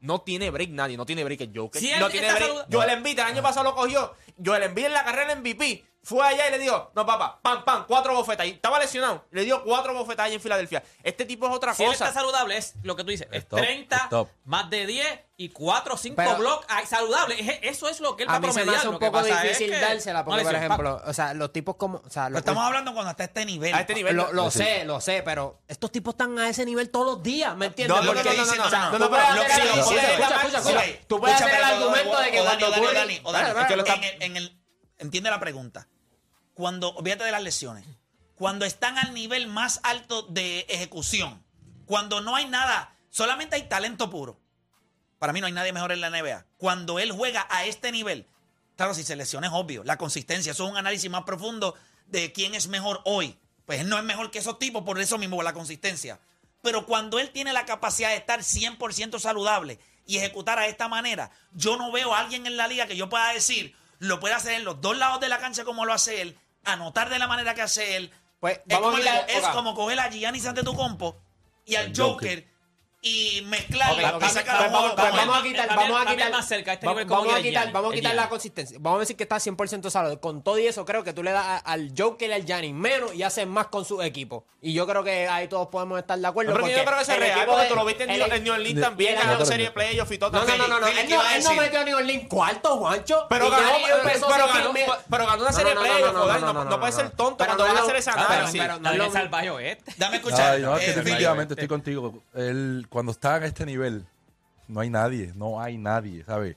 no 0.00 0.20
tiene 0.22 0.50
break 0.50 0.70
nadie, 0.70 0.96
no 0.96 1.06
tiene 1.06 1.22
break 1.24 1.42
el 1.42 1.52
Joker. 1.54 1.80
Si 1.80 1.90
él 1.90 2.00
no 2.00 2.08
tiene 2.10 2.26
está 2.26 2.38
break. 2.38 2.48
saluda- 2.50 2.66
Joel 2.72 2.90
Embiid 2.90 3.18
el 3.20 3.24
año 3.26 3.42
pasado 3.42 3.64
lo 3.64 3.74
cogió. 3.74 4.14
Joel 4.44 4.64
Embiid 4.64 4.86
en 4.86 4.92
la 4.94 5.04
carrera 5.04 5.32
MVP 5.36 5.84
fue 6.04 6.26
allá 6.26 6.48
y 6.48 6.50
le 6.50 6.58
dijo, 6.58 6.90
no 6.96 7.06
papá, 7.06 7.38
pam, 7.42 7.64
pam, 7.64 7.84
cuatro 7.86 8.12
bofetas. 8.14 8.46
Y 8.46 8.50
estaba 8.50 8.78
lesionado. 8.80 9.24
Le 9.30 9.44
dio 9.44 9.62
cuatro 9.62 9.94
bofetas 9.94 10.26
ahí 10.26 10.34
en 10.34 10.40
Filadelfia. 10.40 10.82
Este 11.04 11.24
tipo 11.24 11.46
es 11.48 11.54
otra 11.54 11.74
si 11.74 11.84
cosa. 11.84 12.08
está 12.08 12.12
saludable, 12.20 12.56
es 12.56 12.74
lo 12.82 12.96
que 12.96 13.04
tú 13.04 13.10
dices, 13.10 13.28
es 13.30 13.46
top, 13.46 13.60
30, 13.60 13.96
es 13.96 14.08
top. 14.08 14.28
más 14.44 14.68
de 14.68 14.84
10 14.86 15.20
y 15.36 15.48
4 15.50 15.94
o 15.94 15.96
5 15.96 16.16
Pero- 16.16 16.36
blocks 16.38 16.66
saludable. 16.88 17.36
Es- 17.38 17.58
Eso 17.62 17.88
es 17.88 18.00
lo 18.00 18.16
que 18.16 18.24
él 18.24 18.28
va 18.30 18.34
A 18.36 18.40
promediar. 18.40 18.74
hace 18.76 18.88
un 18.88 18.94
Lo 18.94 18.98
que 18.98 19.06
poco 19.06 19.18
pasa 19.18 19.36
es 19.36 19.42
difícil 19.58 19.70
que 19.70 19.80
dársela, 19.80 20.24
porque, 20.24 20.42
por 20.42 20.54
ejemplo, 20.54 21.02
o 21.06 21.12
sea, 21.12 21.34
los 21.34 21.52
tipos 21.52 21.76
como. 21.76 21.98
O 21.98 22.10
sea, 22.10 22.24
Pero 22.24 22.30
los- 22.34 22.38
estamos 22.40 22.64
hablando 22.64 22.92
cuando 22.94 23.10
está 23.12 23.22
a 23.22 23.26
este 23.26 23.44
nivel. 23.44 23.72
A 23.74 23.80
este 23.80 23.94
nivel. 23.94 24.16
Lo, 24.16 24.32
lo 24.32 24.50
Sí. 24.50 24.58
sé, 24.58 24.84
lo 24.84 25.00
sé, 25.00 25.22
pero 25.24 25.62
estos 25.68 25.90
tipos 25.92 26.14
están 26.14 26.38
a 26.38 26.48
ese 26.48 26.64
nivel 26.64 26.90
todos 26.90 27.06
los 27.06 27.22
días, 27.22 27.56
¿me 27.56 27.66
entiendes? 27.66 27.96
No, 27.96 28.02
no, 28.02 28.12
Porque- 28.12 28.28
no, 28.28 28.36
no, 28.36 28.44
no, 28.44 28.54
no, 28.56 28.64
o 28.66 28.70
sea, 28.70 28.78
no, 28.86 28.90
tú 28.92 28.98
no, 28.98 29.10
puedes 29.10 29.24
hacer 31.40 31.62
argumento 31.62 32.20
de 32.20 32.30
que 32.30 32.42
cuando 32.42 32.66
es 32.66 32.76
el, 33.70 34.22
en 34.22 34.36
el- 34.36 34.58
entiende 34.98 35.30
la 35.30 35.40
pregunta. 35.40 35.88
Cuando, 36.54 36.90
olvídate 36.94 37.24
de 37.24 37.30
las 37.30 37.42
lesiones, 37.42 37.84
cuando 38.34 38.64
están 38.64 38.98
al 38.98 39.14
nivel 39.14 39.46
más 39.46 39.80
alto 39.82 40.22
de 40.22 40.66
ejecución, 40.68 41.42
cuando 41.86 42.20
no 42.20 42.34
hay 42.34 42.48
nada, 42.48 42.94
solamente 43.10 43.56
hay 43.56 43.68
talento 43.68 44.10
puro. 44.10 44.40
Para 45.18 45.32
mí 45.32 45.40
no 45.40 45.46
hay 45.46 45.52
nadie 45.52 45.72
mejor 45.72 45.92
en 45.92 46.00
la 46.00 46.10
NBA. 46.10 46.46
Cuando 46.58 46.98
él 46.98 47.12
juega 47.12 47.46
a 47.48 47.64
este 47.64 47.92
nivel, 47.92 48.26
claro, 48.76 48.94
si 48.94 49.04
se 49.04 49.14
lesiona 49.14 49.46
es 49.46 49.52
obvio, 49.52 49.84
la 49.84 49.96
consistencia, 49.96 50.52
eso 50.52 50.64
es 50.64 50.70
un 50.70 50.76
análisis 50.76 51.10
más 51.10 51.22
profundo 51.22 51.76
de 52.06 52.32
quién 52.32 52.54
es 52.54 52.66
mejor 52.66 53.00
hoy. 53.04 53.38
Pues 53.64 53.80
él 53.80 53.88
no 53.88 53.96
es 53.96 54.04
mejor 54.04 54.30
que 54.30 54.40
esos 54.40 54.58
tipos 54.58 54.82
por 54.82 55.00
eso 55.00 55.18
mismo, 55.18 55.42
la 55.42 55.52
consistencia. 55.52 56.18
Pero 56.62 56.86
cuando 56.86 57.18
él 57.18 57.30
tiene 57.30 57.52
la 57.52 57.66
capacidad 57.66 58.10
de 58.10 58.16
estar 58.16 58.40
100% 58.40 59.18
saludable 59.18 59.78
y 60.06 60.16
ejecutar 60.16 60.58
a 60.58 60.66
esta 60.66 60.88
manera, 60.88 61.30
yo 61.52 61.76
no 61.76 61.92
veo 61.92 62.14
a 62.14 62.20
alguien 62.20 62.46
en 62.46 62.56
la 62.56 62.68
liga 62.68 62.86
que 62.86 62.96
yo 62.96 63.08
pueda 63.08 63.32
decir, 63.32 63.76
lo 64.02 64.18
puede 64.18 64.34
hacer 64.34 64.54
en 64.54 64.64
los 64.64 64.80
dos 64.80 64.96
lados 64.96 65.20
de 65.20 65.28
la 65.28 65.38
cancha 65.38 65.64
como 65.64 65.84
lo 65.84 65.92
hace 65.92 66.20
él, 66.22 66.36
anotar 66.64 67.08
de 67.08 67.18
la 67.20 67.28
manera 67.28 67.54
que 67.54 67.62
hace 67.62 67.96
él. 67.96 68.10
Pues, 68.40 68.54
es 68.58 68.62
vamos 68.66 68.86
como, 68.90 68.96
a 68.96 69.00
digo, 69.00 69.12
quitar- 69.26 69.30
es 69.30 69.48
como 69.48 69.74
coger 69.76 70.00
a 70.00 70.10
Giannis 70.10 70.44
Antetokounmpo 70.46 71.16
y 71.64 71.76
al 71.76 71.86
El 71.86 71.96
Joker, 71.96 72.12
Joker. 72.40 72.51
Y 73.04 73.42
mezclarlo 73.46 74.06
Ok, 74.06 74.14
ok. 74.14 74.22
y 74.24 74.28
sacar 74.28 74.58
Pues 74.58 74.72
vamos, 74.72 74.92
pues 74.92 75.12
vamos 75.12 75.38
a 75.38 75.42
quitar, 75.42 75.68
vamos 75.74 76.00
a 76.00 76.06
quitar, 76.06 76.30
más 76.30 76.46
cerca 76.46 76.70
a 76.70 76.74
este 76.74 76.86
va- 76.86 76.92
nivel 76.92 77.06
como 77.08 77.20
vamos 77.22 77.34
a 77.36 77.42
quitar, 77.42 77.72
vamos 77.72 77.92
a 77.92 77.94
quitar 77.96 78.14
la 78.14 78.28
consistencia. 78.28 78.76
Vamos 78.80 78.98
a 78.98 79.00
decir 79.00 79.16
que 79.16 79.24
está 79.24 79.36
100% 79.40 79.90
saludable. 79.90 80.20
Con 80.20 80.42
todo 80.42 80.56
y 80.58 80.68
eso, 80.68 80.84
creo 80.84 81.02
que 81.02 81.12
tú 81.12 81.24
le 81.24 81.32
das 81.32 81.62
al 81.64 81.92
Joker 81.98 82.30
y 82.30 82.32
al 82.32 82.44
Gianni 82.46 82.72
menos 82.72 83.12
y 83.12 83.24
haces 83.24 83.44
más 83.46 83.66
con 83.66 83.84
su 83.84 84.00
equipo. 84.02 84.44
Y 84.60 84.72
yo 84.72 84.86
creo 84.86 85.02
que 85.02 85.26
ahí 85.26 85.48
todos 85.48 85.66
podemos 85.66 85.98
estar 85.98 86.16
de 86.16 86.24
acuerdo. 86.28 86.52
Pero 86.54 86.68
yo 86.68 86.84
creo 86.84 86.96
que 86.96 87.02
eso 87.02 87.12
es 87.12 87.18
real, 87.18 87.44
porque 87.46 87.66
tú 87.66 87.74
lo 87.74 87.84
viste 87.84 88.04
en, 88.04 88.10
el- 88.10 88.18
New- 88.20 88.32
en 88.36 88.44
New 88.44 88.52
Orleans 88.54 88.80
también, 88.80 89.16
ganó 89.16 89.36
no, 89.36 89.44
serie 89.44 89.66
de 89.66 89.72
playoffs 89.72 90.12
y 90.12 90.18
todo. 90.18 90.30
No, 90.30 90.44
no, 90.44 90.68
no, 90.68 90.78
no, 90.80 90.86
Él 90.86 90.94
¿qué 91.08 91.16
no, 91.42 91.54
metió 91.54 91.80
a 91.80 91.84
New 91.84 91.96
Orleans 91.96 92.28
cuarto, 92.28 92.76
Juancho. 92.76 93.26
Pero 93.28 93.50
ganó, 93.50 93.66
una 95.40 95.52
serie 95.52 95.70
de 95.70 95.74
no, 95.74 95.80
playoffs, 95.80 96.64
no, 96.70 96.78
puede 96.78 96.92
ser 96.92 97.10
tonto 97.10 97.38
Pero 97.38 97.56
cuando 97.56 97.66
no 97.66 97.72
van 97.74 97.82
a 97.82 97.84
hacer 97.84 97.96
esa 97.96 98.12
pero- 98.14 98.74
análisis. 98.74 99.98
Dame 99.98 100.16
escuchar. 100.18 100.60
Definitivamente 100.60 101.54
estoy 101.54 101.66
contigo. 101.68 102.22
Él, 102.34 102.86
cuando 102.92 103.12
está 103.12 103.36
en 103.38 103.44
este 103.44 103.64
nivel, 103.66 104.06
no 104.68 104.80
hay 104.80 104.90
nadie, 104.90 105.32
no 105.34 105.60
hay 105.60 105.78
nadie, 105.78 106.24
¿sabes? 106.24 106.56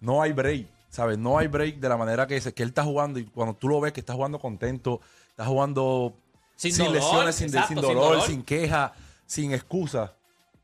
No 0.00 0.22
hay 0.22 0.32
break, 0.32 0.66
¿sabes? 0.90 1.18
No 1.18 1.38
hay 1.38 1.46
break 1.46 1.76
de 1.76 1.88
la 1.88 1.96
manera 1.96 2.26
que, 2.26 2.40
que 2.40 2.62
él 2.62 2.70
está 2.70 2.84
jugando 2.84 3.18
y 3.18 3.24
cuando 3.26 3.54
tú 3.54 3.68
lo 3.68 3.80
ves 3.80 3.92
que 3.92 4.00
está 4.00 4.14
jugando 4.14 4.38
contento, 4.38 5.00
está 5.30 5.44
jugando 5.44 6.14
Sin 6.56 6.72
sin, 6.72 6.86
dolor, 6.86 7.00
lesiones, 7.02 7.34
sin, 7.36 7.46
exacto, 7.48 7.68
sin 7.68 7.76
sin 7.76 7.82
dolor, 7.86 8.04
dolor. 8.12 8.26
sin 8.26 8.42
queja, 8.42 8.92
sin 9.26 9.52
excusa. 9.52 10.14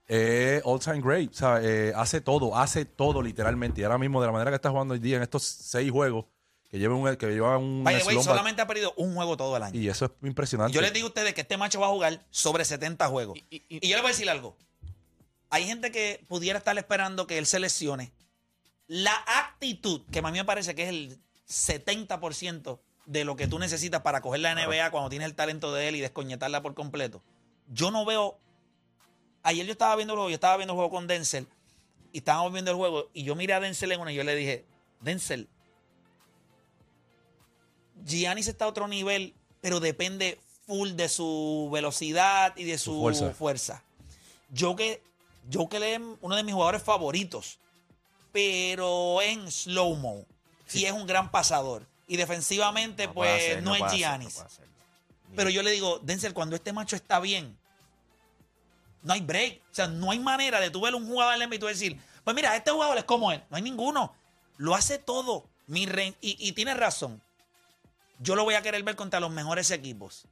eh, 0.08 0.60
all 0.64 0.78
time 0.80 1.00
great. 1.00 1.32
Sea, 1.32 1.60
eh, 1.62 1.92
hace 1.96 2.20
todo, 2.20 2.56
hace 2.56 2.84
todo 2.84 3.22
literalmente. 3.22 3.80
Y 3.80 3.84
ahora 3.84 3.98
mismo, 3.98 4.20
de 4.20 4.26
la 4.26 4.32
manera 4.32 4.50
que 4.50 4.56
está 4.56 4.70
jugando 4.70 4.94
hoy 4.94 5.00
día 5.00 5.16
en 5.16 5.22
estos 5.22 5.42
seis 5.42 5.90
juegos, 5.90 6.26
que 6.70 6.78
lleva 6.78 6.94
un, 6.94 7.16
que 7.16 7.26
lleva 7.28 7.56
un 7.56 7.84
slump- 7.84 8.22
solamente 8.24 8.60
ha 8.60 8.66
perdido 8.66 8.92
un 8.96 9.14
juego 9.14 9.36
todo 9.36 9.56
el 9.56 9.62
año. 9.62 9.78
Y 9.80 9.88
eso 9.88 10.04
es 10.06 10.10
impresionante. 10.22 10.72
Yo 10.74 10.80
les 10.80 10.92
digo 10.92 11.06
a 11.06 11.08
ustedes 11.08 11.32
que 11.34 11.40
este 11.42 11.56
macho 11.56 11.80
va 11.80 11.86
a 11.86 11.90
jugar 11.90 12.20
sobre 12.30 12.64
70 12.64 13.06
juegos. 13.08 13.38
Y- 13.50 13.62
Y, 13.68 13.78
y- 13.80 13.88
yo 13.88 13.94
les 13.96 14.02
voy 14.02 14.10
a 14.10 14.12
decir 14.12 14.28
algo. 14.28 14.56
Hay 15.54 15.66
gente 15.66 15.92
que 15.92 16.24
pudiera 16.26 16.58
estar 16.58 16.76
esperando 16.76 17.28
que 17.28 17.38
él 17.38 17.46
se 17.46 17.60
lesione. 17.60 18.10
La 18.88 19.14
actitud, 19.38 20.02
que 20.10 20.18
a 20.18 20.22
mí 20.22 20.32
me 20.32 20.44
parece 20.44 20.74
que 20.74 20.82
es 20.82 20.88
el 20.88 21.20
70% 21.48 22.80
de 23.06 23.24
lo 23.24 23.36
que 23.36 23.46
tú 23.46 23.60
necesitas 23.60 24.00
para 24.00 24.20
coger 24.20 24.40
la 24.40 24.52
NBA 24.52 24.90
cuando 24.90 25.10
tienes 25.10 25.26
el 25.26 25.36
talento 25.36 25.72
de 25.72 25.86
él 25.86 25.94
y 25.94 26.00
descoñetarla 26.00 26.60
por 26.60 26.74
completo. 26.74 27.22
Yo 27.68 27.92
no 27.92 28.04
veo. 28.04 28.36
Ayer 29.44 29.64
yo 29.64 29.70
estaba 29.70 29.94
viendo 29.94 30.14
el 30.14 30.18
juego, 30.18 30.30
yo 30.30 30.34
estaba 30.34 30.56
viendo 30.56 30.72
el 30.72 30.76
juego 30.76 30.90
con 30.90 31.06
Denzel 31.06 31.46
y 32.12 32.18
estábamos 32.18 32.52
viendo 32.52 32.72
el 32.72 32.76
juego 32.76 33.10
y 33.14 33.22
yo 33.22 33.36
miré 33.36 33.54
a 33.54 33.60
Denzel 33.60 33.92
en 33.92 34.00
una 34.00 34.10
y 34.12 34.16
yo 34.16 34.24
le 34.24 34.34
dije, 34.34 34.64
Denzel, 35.02 35.48
Giannis 38.04 38.48
está 38.48 38.64
a 38.64 38.68
otro 38.68 38.88
nivel, 38.88 39.34
pero 39.60 39.78
depende 39.78 40.40
full 40.66 40.94
de 40.94 41.08
su 41.08 41.70
velocidad 41.72 42.56
y 42.56 42.64
de 42.64 42.76
su, 42.76 42.94
Su 42.94 43.00
fuerza. 43.00 43.34
fuerza. 43.34 43.84
Yo 44.50 44.74
que, 44.74 45.00
yo 45.48 45.68
que 45.68 45.80
le 45.80 45.94
es 45.94 46.00
uno 46.20 46.36
de 46.36 46.42
mis 46.42 46.54
jugadores 46.54 46.82
favoritos, 46.82 47.58
pero 48.32 49.22
en 49.22 49.50
slow-mo. 49.50 50.26
Y 50.72 50.86
es 50.86 50.92
un 50.92 51.06
gran 51.06 51.30
pasador. 51.30 51.86
Y 52.06 52.16
defensivamente, 52.16 53.06
No 53.06 53.14
pues, 53.14 53.62
no, 53.62 53.74
es 53.74 53.92
Giannis. 53.92 54.42
Pero 55.36 55.50
yo 55.50 55.62
le 55.62 55.70
digo, 55.70 56.00
Denzel, 56.02 56.34
cuando 56.34 56.56
este 56.56 56.72
macho 56.72 56.96
está 56.96 57.20
bien, 57.20 57.56
no 59.02 59.12
hay 59.12 59.20
break. 59.20 59.60
O 59.70 59.74
sea, 59.74 59.86
no 59.86 60.10
hay 60.10 60.18
manera 60.18 60.60
de 60.60 60.70
tú 60.70 60.80
ver 60.80 60.94
un 60.94 61.06
jugador 61.06 61.40
en 61.40 61.52
y 61.52 61.58
tú 61.58 61.66
decir, 61.66 62.00
pues 62.24 62.34
mira, 62.34 62.56
este 62.56 62.70
jugador 62.70 62.98
es 62.98 63.04
como 63.04 63.32
él. 63.32 63.42
No 63.50 63.56
hay 63.56 63.62
ninguno. 63.62 64.14
Lo 64.56 64.74
hace 64.74 64.98
todo. 64.98 65.46
Mi 65.66 65.86
rey. 65.86 66.14
Y, 66.20 66.36
y 66.46 66.52
tienes 66.52 66.76
razón. 66.76 67.22
Yo 68.18 68.34
lo 68.34 68.44
voy 68.44 68.54
a 68.54 68.62
querer 68.62 68.82
ver 68.82 68.96
contra 68.96 69.20
los 69.20 69.30
mejores 69.30 69.70
equipos. 69.70 70.26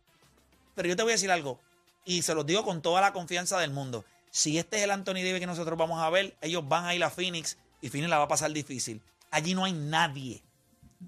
Pero 0.74 0.88
yo 0.88 0.96
te 0.96 1.02
voy 1.02 1.12
a 1.12 1.14
decir 1.14 1.30
algo. 1.30 1.60
Y 2.04 2.22
se 2.22 2.34
los 2.34 2.46
digo 2.46 2.64
con 2.64 2.82
toda 2.82 3.00
la 3.00 3.12
confianza 3.12 3.58
del 3.58 3.70
mundo. 3.70 4.04
Si 4.32 4.56
este 4.58 4.78
es 4.78 4.84
el 4.84 4.90
Anthony 4.90 5.16
Davis 5.22 5.40
que 5.40 5.46
nosotros 5.46 5.78
vamos 5.78 6.00
a 6.02 6.08
ver, 6.08 6.34
ellos 6.40 6.66
van 6.66 6.86
a 6.86 6.94
ir 6.94 7.04
a 7.04 7.10
Phoenix 7.10 7.58
y 7.82 7.90
Phoenix 7.90 8.08
la 8.08 8.16
va 8.16 8.24
a 8.24 8.28
pasar 8.28 8.50
difícil. 8.50 9.02
Allí 9.30 9.54
no 9.54 9.66
hay 9.66 9.74
nadie. 9.74 10.42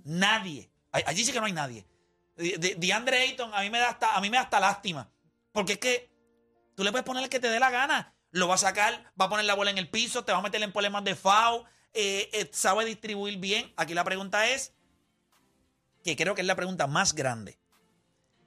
Nadie. 0.04 0.68
Allí 0.92 1.24
sí 1.24 1.32
que 1.32 1.40
no 1.40 1.46
hay 1.46 1.52
nadie. 1.52 1.86
De, 2.36 2.58
de- 2.58 2.74
DeAndre 2.74 3.18
Ayton 3.22 3.52
a 3.54 3.62
mí 3.62 3.70
me 3.70 3.78
da 3.78 3.88
hasta, 3.88 4.14
a 4.14 4.20
mí 4.20 4.28
me 4.28 4.36
da 4.36 4.42
hasta 4.42 4.60
lástima. 4.60 5.10
Porque 5.52 5.72
es 5.74 5.78
que 5.78 6.10
tú 6.74 6.84
le 6.84 6.90
puedes 6.90 7.06
poner 7.06 7.22
el 7.24 7.30
que 7.30 7.40
te 7.40 7.48
dé 7.48 7.58
la 7.58 7.70
gana. 7.70 8.12
Lo 8.30 8.46
va 8.46 8.56
a 8.56 8.58
sacar, 8.58 9.10
va 9.18 9.24
a 9.24 9.28
poner 9.30 9.46
la 9.46 9.54
bola 9.54 9.70
en 9.70 9.78
el 9.78 9.88
piso, 9.88 10.24
te 10.24 10.32
va 10.32 10.38
a 10.38 10.42
meter 10.42 10.62
en 10.62 10.72
problemas 10.72 11.02
de 11.04 11.14
foul, 11.14 11.64
eh, 11.94 12.28
eh, 12.32 12.50
sabe 12.52 12.84
distribuir 12.84 13.38
bien. 13.38 13.72
Aquí 13.76 13.94
la 13.94 14.04
pregunta 14.04 14.48
es, 14.50 14.74
que 16.02 16.14
creo 16.16 16.34
que 16.34 16.42
es 16.42 16.46
la 16.46 16.56
pregunta 16.56 16.86
más 16.86 17.14
grande. 17.14 17.58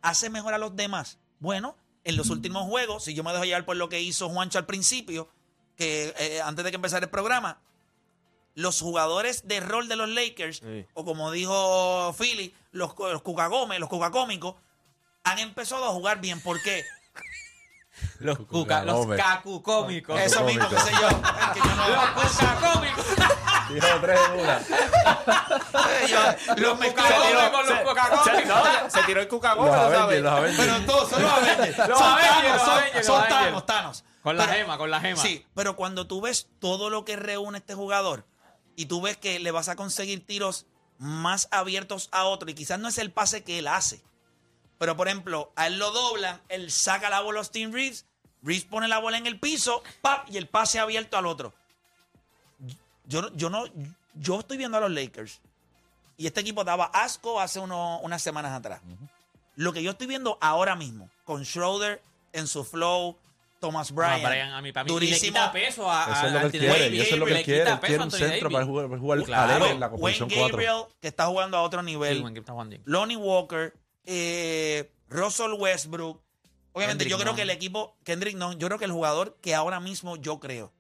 ¿Hace 0.04 0.30
mejor 0.30 0.54
a 0.54 0.60
los 0.60 0.76
demás? 0.76 1.18
Bueno, 1.40 1.76
en 2.08 2.18
los 2.18 2.30
últimos 2.30 2.64
juegos, 2.68 3.04
si 3.04 3.14
yo 3.14 3.24
me 3.24 3.32
dejo 3.34 3.44
llevar 3.46 3.66
por 3.66 3.76
lo 3.78 3.90
que 3.90 4.02
hizo 4.02 4.30
Juancho 4.30 4.58
al 4.58 4.66
principio, 4.66 5.30
que 5.76 6.14
eh, 6.18 6.42
antes 6.42 6.64
de 6.66 6.72
que 6.72 6.76
empezara 6.78 7.04
el 7.06 7.10
programa, 7.12 7.60
los 8.56 8.82
jugadores 8.82 9.48
de 9.48 9.60
rol 9.60 9.88
de 9.88 9.96
los 9.98 10.10
Lakers, 10.10 10.58
Sí. 10.60 10.86
o 10.94 11.06
como 11.06 11.32
dijo 11.32 12.16
Philly, 12.18 12.56
los, 12.72 12.96
los 12.98 13.22
cucagómez, 13.22 13.80
los 13.80 13.90
cucacómicos, 13.90 14.56
han 15.24 15.40
empezado 15.40 15.86
a 15.86 15.90
jugar 15.90 16.22
bien. 16.22 16.42
¿Por 16.42 16.62
qué? 16.64 16.84
Los 18.20 18.38
cuca, 18.40 18.84
los 18.86 19.08
cacucómicos. 19.08 20.20
Eso 20.20 20.44
mismo, 20.44 20.68
qué 20.70 20.80
sé 20.80 20.92
yo. 20.92 21.08
Es 21.10 21.16
que 21.54 21.60
yo 21.60 21.76
no- 21.76 21.88
Los 21.90 22.30
cucacómicos. 22.30 23.06
Dijo 23.70 23.88
tres 24.02 24.20
en 24.34 24.40
una. 24.40 24.60
yo- 26.08 26.56
los 26.58 26.80
con 27.52 27.66
los 27.68 27.78
Se, 27.78 27.84
cucacómicos. 27.84 28.46
no, 28.48 28.90
se 28.90 29.04
tiró 29.04 29.22
el 29.22 29.28
Avengers, 29.76 30.24
los 30.24 30.32
Avengers. 30.34 30.66
Pero 30.68 30.86
todos 30.86 31.10
son 31.10 31.22
los 31.22 31.32
Avengers. 31.32 31.78
Los 31.90 32.00
Son 32.00 32.08
Avengers, 32.14 32.42
Thanos, 32.44 32.62
son- 32.62 32.78
Avengers, 32.78 33.06
son. 33.06 33.28
Thanos, 33.28 33.66
Thanos. 33.66 34.04
Con 34.24 34.38
la 34.38 34.46
Pero- 34.46 34.58
gema, 34.58 34.78
con 34.78 34.92
la 34.92 35.00
gema. 35.00 35.22
Sí, 35.22 35.46
pero 35.56 35.76
cuando 35.76 36.08
tú 36.08 36.22
ves 36.22 36.48
todo 36.60 36.90
lo 36.90 37.06
que 37.06 37.16
reúne 37.16 37.60
este 37.60 37.74
jugador 37.76 38.26
y 38.76 38.86
tú 38.88 39.02
ves 39.02 39.18
que 39.18 39.40
le 39.40 39.52
vas 39.52 39.70
a 39.70 39.76
conseguir 39.76 40.26
tiros 40.26 40.66
más 40.98 41.48
abiertos 41.52 42.10
a 42.12 42.26
otro 42.26 42.50
y 42.50 42.54
quizás 42.56 42.80
no 42.80 42.88
es 42.90 42.98
el 42.98 43.12
pase 43.12 43.44
que 43.44 43.60
él 43.60 43.68
hace. 43.68 44.04
Pero, 44.80 44.96
por 44.98 45.08
ejemplo, 45.08 45.52
a 45.56 45.68
él 45.68 45.78
lo 45.80 45.92
doblan, 45.92 46.42
él 46.50 46.72
saca 46.72 47.10
la 47.10 47.22
bola 47.22 47.40
a 47.40 47.42
Austin 47.42 47.74
Reeves, 47.74 48.06
Reeves 48.44 48.66
pone 48.66 48.88
la 48.88 49.00
bola 49.00 49.18
en 49.18 49.26
el 49.28 49.40
piso, 49.40 49.82
¡pap! 50.02 50.30
y 50.30 50.38
el 50.38 50.48
pase 50.48 50.80
abierto 50.80 51.18
al 51.18 51.26
otro. 51.26 51.54
Yo, 53.08 53.22
no- 53.22 53.36
yo 53.36 53.50
no, 53.50 53.64
yo 54.16 54.40
estoy 54.40 54.58
viendo 54.58 54.78
a 54.78 54.82
los 54.82 54.92
Lakers 54.92 55.42
y 56.18 56.28
este 56.28 56.42
equipo 56.42 56.64
daba 56.64 56.86
asco 56.94 57.40
hace 57.42 57.60
uno- 57.60 58.00
unas 58.02 58.22
semanas 58.22 58.52
atrás. 58.54 58.82
Lo 59.56 59.74
que 59.74 59.82
yo 59.82 59.92
estoy 59.92 60.08
viendo 60.08 60.38
ahora 60.42 60.76
mismo, 60.76 61.10
con 61.26 61.44
Schroeder 61.46 62.02
en 62.34 62.48
su 62.48 62.64
flow, 62.64 63.18
Thomas 63.60 63.92
Bryant, 63.92 64.24
Ah, 64.24 64.30
Brian, 64.30 64.52
a 64.54 64.62
mí, 64.62 64.72
para 64.72 64.84
mí, 64.84 64.90
y 64.92 64.94
le 64.94 64.94
durísimo. 64.94 65.32
quita 65.34 65.52
peso 65.52 65.90
a, 65.92 66.04
Eso 66.12 66.28
es 66.28 66.34
lo 66.34 66.40
que 66.40 66.46
él 66.46 66.52
quiere. 66.52 66.68
Davis. 66.80 67.00
Y 67.00 67.02
eso 67.02 67.14
es 67.16 67.20
lo 67.20 67.26
que 67.26 67.32
él 67.32 67.38
Le 67.40 67.44
quiere. 67.44 67.60
quita 67.62 67.74
Él 67.74 67.80
peso 67.80 67.88
quiere 67.88 68.02
a 68.02 68.06
un 68.06 68.12
centro 68.12 68.50
para 68.52 68.66
jugar, 68.66 68.88
para 68.88 69.00
jugar 69.02 69.24
Claro. 69.24 69.66
en 69.66 69.80
la 69.80 69.88
Wayne 69.88 70.00
posición 70.00 70.30
4. 70.30 70.48
Gabriel, 70.58 70.84
que 71.02 71.08
está 71.08 71.26
jugando 71.26 71.58
a 71.58 71.62
otro 71.64 71.82
nivel. 71.82 72.24
Lonnie 72.86 73.16
Walker, 73.18 73.74
eh, 74.06 74.92
Russell 75.10 75.54
Westbrook. 75.58 76.22
Obviamente, 76.74 77.06
Kendrick 77.06 77.10
yo 77.10 77.18
creo 77.24 77.36
que 77.36 77.42
el 77.42 77.50
equipo, 77.50 77.98
Kendrick 78.04 78.36
no, 78.38 78.54
yo 78.54 78.68
creo 78.68 78.78
que 78.78 78.86
el 78.86 78.92
jugador 78.92 79.36
que 79.42 79.56
ahora 79.56 79.80
mismo 79.80 80.18
yo 80.18 80.40
creo 80.40 80.72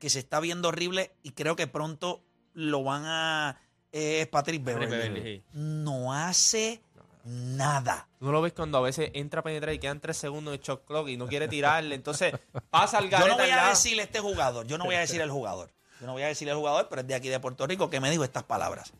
que 0.00 0.10
se 0.10 0.18
está 0.18 0.40
viendo 0.40 0.68
horrible 0.68 1.12
y 1.22 1.30
creo 1.32 1.54
que 1.54 1.68
pronto 1.68 2.20
lo 2.54 2.82
van 2.82 3.04
a. 3.06 3.60
eh, 3.92 4.22
es 4.22 4.26
Patrick 4.26 4.64
Beverly. 4.64 5.44
No 5.52 6.12
hace 6.12 6.80
nada. 7.24 8.08
Tú 8.18 8.24
no 8.26 8.32
lo 8.32 8.42
ves 8.42 8.52
cuando 8.54 8.78
a 8.78 8.80
veces 8.80 9.10
entra 9.14 9.40
a 9.40 9.42
penetrar 9.44 9.72
y 9.74 9.78
quedan 9.78 10.00
tres 10.00 10.16
segundos 10.16 10.52
de 10.52 10.58
shot 10.58 10.84
clock 10.86 11.08
y 11.08 11.16
no 11.16 11.26
quiere 11.28 11.46
tirarle. 11.48 11.94
Entonces 11.94 12.34
pasa 12.70 12.98
al 12.98 13.04
Yo 13.10 13.18
no 13.18 13.24
garete 13.24 13.42
voy 13.42 13.50
al 13.50 13.58
a 13.58 13.68
decirle 13.68 14.02
este 14.02 14.20
jugador, 14.20 14.66
yo 14.66 14.78
no 14.78 14.84
voy 14.86 14.94
a 14.96 15.00
decir 15.00 15.20
el 15.20 15.30
jugador. 15.30 15.70
Yo 16.00 16.06
no 16.06 16.12
voy 16.14 16.22
a 16.22 16.28
decirle 16.28 16.52
el 16.52 16.58
jugador, 16.58 16.88
pero 16.88 17.02
es 17.02 17.06
de 17.06 17.14
aquí 17.14 17.28
de 17.28 17.38
Puerto 17.40 17.66
Rico 17.66 17.90
que 17.90 18.00
me 18.00 18.10
dijo 18.10 18.24
estas 18.24 18.42
palabras. 18.44 18.92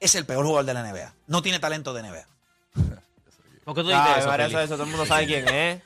Es 0.00 0.16
el 0.16 0.26
peor 0.26 0.44
jugador 0.44 0.64
de 0.66 0.74
la 0.74 0.82
NBA. 0.82 1.14
No 1.28 1.40
tiene 1.42 1.60
talento 1.60 1.94
de 1.94 2.02
NBA. 2.02 2.26
¿Por 3.64 3.74
qué 3.74 3.82
tú 3.82 3.90
Ah, 3.92 4.04
dices 4.04 4.18
eso, 4.18 4.28
María, 4.28 4.46
Feli? 4.46 4.54
eso, 4.56 4.64
eso, 4.64 4.74
todo 4.74 4.82
el 4.84 4.90
mundo 4.90 5.06
sabe 5.06 5.26
quién 5.26 5.48
es. 5.48 5.82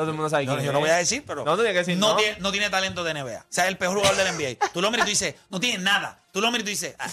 Todo 0.00 0.10
el 0.10 0.16
mundo 0.16 0.30
sabe 0.30 0.46
No, 0.46 0.52
quién 0.54 0.64
yo 0.64 0.70
es. 0.70 0.74
no 0.74 0.80
voy 0.80 0.90
a 0.90 0.96
decir, 0.96 1.24
pero. 1.26 1.44
No, 1.44 1.52
tú 1.56 1.62
tienes 1.62 1.72
que 1.72 1.78
decir 1.78 1.96
no. 1.96 2.16
Tiene, 2.16 2.38
no 2.40 2.50
tiene 2.52 2.70
talento 2.70 3.04
de 3.04 3.14
NBA. 3.14 3.38
O 3.40 3.46
sea, 3.48 3.64
es 3.64 3.70
el 3.70 3.76
peor 3.78 3.96
jugador 3.96 4.16
del 4.16 4.34
NBA. 4.36 4.68
Tú 4.72 4.80
lo 4.80 4.90
miras 4.90 5.04
y 5.06 5.08
tú 5.08 5.10
dices, 5.10 5.34
no 5.50 5.60
tiene 5.60 5.82
nada. 5.82 6.22
Tú 6.32 6.40
lo 6.40 6.48
miras 6.48 6.60
y 6.62 6.64
tú 6.64 6.70
dices, 6.70 6.94
ah, 6.98 7.08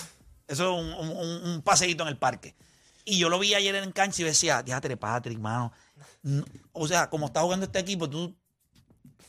eso 0.48 0.64
es 0.78 0.84
un, 0.84 1.44
un, 1.44 1.62
paseíto 1.62 2.04
en 2.04 2.10
el 2.10 2.18
parque. 2.18 2.56
Y 3.06 3.18
yo 3.20 3.30
lo 3.30 3.40
vi 3.40 3.54
ayer 3.54 3.74
en 3.76 3.92
cancha 3.92 4.22
y 4.22 4.26
decía, 4.26 4.62
déjate, 4.64 4.96
Patrick, 4.98 5.40
mano. 5.40 5.72
No, 6.24 6.44
o 6.74 6.88
sea, 6.88 7.10
como 7.10 7.28
está 7.28 7.42
jugando 7.42 7.66
este 7.66 7.80
equipo, 7.80 8.10
tú. 8.10 8.36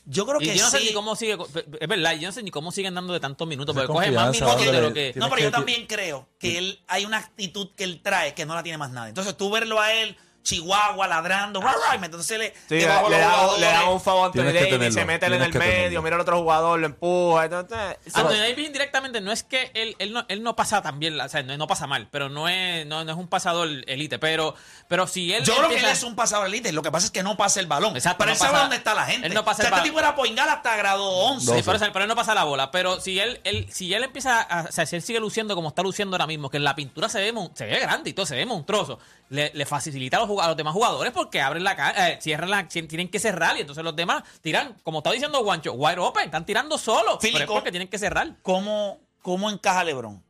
Yo 0.05 0.25
creo 0.25 0.41
Y 0.41 0.45
que 0.45 0.57
yo 0.57 0.63
no 0.63 0.71
sé 0.71 0.79
sí. 0.79 0.85
ni 0.87 0.93
cómo 0.93 1.15
sigue, 1.15 1.37
es 1.79 1.87
verdad, 1.87 2.13
yo 2.13 2.27
no 2.27 2.31
sé 2.31 2.41
ni 2.41 2.49
cómo 2.49 2.71
siguen 2.71 2.95
dando 2.95 3.13
de 3.13 3.19
tantos 3.19 3.47
minutos, 3.47 3.75
Esa 3.75 3.85
porque 3.85 3.93
coge 3.93 4.11
más 4.11 4.25
confianza, 4.25 4.45
minutos 4.55 4.65
de 4.65 4.71
dándole- 4.71 4.87
lo 4.87 4.93
que... 4.93 5.01
Tienes 5.13 5.17
No, 5.17 5.29
pero 5.29 5.41
yo 5.43 5.51
también 5.51 5.85
creo 5.85 6.27
que 6.39 6.57
él 6.57 6.83
hay 6.87 7.05
una 7.05 7.17
actitud 7.17 7.69
que 7.75 7.83
él 7.83 8.01
trae 8.01 8.33
que 8.33 8.43
no 8.45 8.55
la 8.55 8.63
tiene 8.63 8.79
más 8.79 8.89
nadie. 8.89 9.09
Entonces 9.09 9.37
tú 9.37 9.51
verlo 9.51 9.79
a 9.79 9.93
él, 9.93 10.17
Chihuahua, 10.43 11.07
ladrando, 11.07 11.61
¡ra, 11.61 11.73
ra! 11.73 11.95
y 11.99 12.03
entonces 12.05 12.37
le, 12.39 12.49
Sí, 12.67 12.75
le 12.75 12.85
da, 12.85 12.99
jugadores. 12.99 13.59
le 13.59 13.65
da 13.67 13.89
un 13.89 14.01
favor 14.01 14.23
a 14.23 14.25
Anthony 14.27 14.43
Davis, 14.45 14.69
tenerlo, 14.69 14.91
se 14.91 15.05
mete 15.05 15.25
en 15.25 15.33
el 15.33 15.39
medio, 15.39 15.51
tenerlo. 15.59 16.01
mira 16.01 16.15
al 16.15 16.21
otro 16.21 16.39
jugador, 16.39 16.79
lo 16.79 16.85
empuja. 16.87 17.45
Entonces, 17.45 17.77
eso- 18.05 18.17
Anthony 18.19 18.37
Davis 18.37 18.67
indirectamente 18.67 19.21
no 19.21 19.31
es 19.31 19.43
que 19.43 19.71
él, 19.73 19.95
él, 19.99 20.13
no, 20.13 20.25
él 20.27 20.41
no 20.41 20.55
pasa 20.55 20.81
tan 20.81 20.97
bien, 20.99 21.19
o 21.19 21.29
sea, 21.29 21.43
no, 21.43 21.55
no 21.57 21.67
pasa 21.67 21.87
mal, 21.87 22.07
pero 22.09 22.29
no 22.29 22.47
es, 22.49 22.85
no, 22.85 23.03
no 23.03 23.11
es 23.11 23.17
un 23.17 23.27
pasador 23.27 23.67
elite, 23.87 24.17
pero, 24.17 24.55
pero 24.87 25.07
si 25.07 25.33
él 25.33 25.43
Yo 25.43 25.55
creo 25.57 25.69
que 25.69 25.77
él 25.79 25.85
es 25.85 26.03
un 26.03 26.15
pasador 26.15 26.47
elite. 26.47 26.71
Lo 26.71 26.81
que 26.81 26.91
pasa 26.91 27.05
es 27.07 27.11
que 27.11 27.21
no 27.23 27.35
pasa 27.37 27.59
el 27.59 27.67
balón. 27.67 27.95
Exacto, 27.95 28.19
pero 28.19 28.29
no 28.29 28.33
él 28.33 28.39
sabe 28.39 28.51
pasa- 28.51 28.61
dónde 28.63 28.75
está 28.77 28.93
la 28.93 29.05
gente. 29.05 29.27
él 29.27 29.33
no 29.33 29.43
pasa 29.45 29.63
o 29.63 29.65
sea, 29.65 29.69
el 29.69 29.73
este 29.75 29.89
tipo 29.89 29.99
era 29.99 30.15
Poingal 30.15 30.49
hasta 30.49 30.75
grado 30.77 31.05
11. 31.09 31.57
Sí, 31.57 31.63
por 31.63 31.75
eso, 31.75 31.85
pero 31.91 32.03
él 32.05 32.09
no 32.09 32.15
pasa 32.15 32.33
la 32.33 32.43
bola. 32.45 32.71
Pero 32.71 32.99
si 33.01 33.19
él, 33.19 33.39
él, 33.43 33.67
si 33.71 33.93
él 33.93 34.03
empieza 34.03 34.41
a. 34.41 34.63
O 34.63 34.71
sea, 34.71 34.85
si 34.85 34.95
él 34.95 35.01
sigue 35.01 35.19
luciendo 35.19 35.53
como 35.55 35.69
está 35.69 35.83
luciendo 35.83 36.15
ahora 36.15 36.27
mismo, 36.27 36.49
que 36.49 36.57
en 36.57 36.63
la 36.63 36.75
pintura 36.75 37.09
se 37.09 37.19
ve, 37.19 37.33
se 37.53 37.65
ve 37.65 37.79
grande 37.79 38.09
y 38.09 38.13
todo, 38.13 38.25
se 38.25 38.35
ve 38.35 38.45
monstruoso, 38.45 38.99
le, 39.29 39.51
le 39.53 39.65
facilita 39.65 40.17
a 40.17 40.21
los, 40.21 40.29
jug- 40.29 40.41
a 40.43 40.47
los 40.47 40.57
demás 40.57 40.73
jugadores 40.73 41.13
porque 41.13 41.39
abren 41.41 41.63
la 41.63 41.75
cara, 41.75 42.09
eh, 42.09 42.19
cierran 42.21 42.49
la, 42.49 42.67
tienen 42.67 43.09
que 43.09 43.19
cerrar 43.19 43.57
y 43.57 43.61
entonces 43.61 43.83
los 43.83 43.95
demás 43.95 44.23
tiran, 44.41 44.75
como 44.83 44.99
está 44.99 45.11
diciendo 45.11 45.43
Guancho, 45.43 45.73
wide 45.73 45.99
open, 45.99 46.25
están 46.25 46.45
tirando 46.45 46.77
solos. 46.77 47.17
Philly, 47.21 47.33
Pero 47.33 47.43
es 47.43 47.47
¿cómo- 47.47 47.59
porque 47.59 47.71
tienen 47.71 47.87
que 47.87 47.97
cerrar. 47.99 48.35
¿Cómo, 48.41 48.99
¿Cómo 49.21 49.49
encaja 49.49 49.83
LeBron 49.83 50.23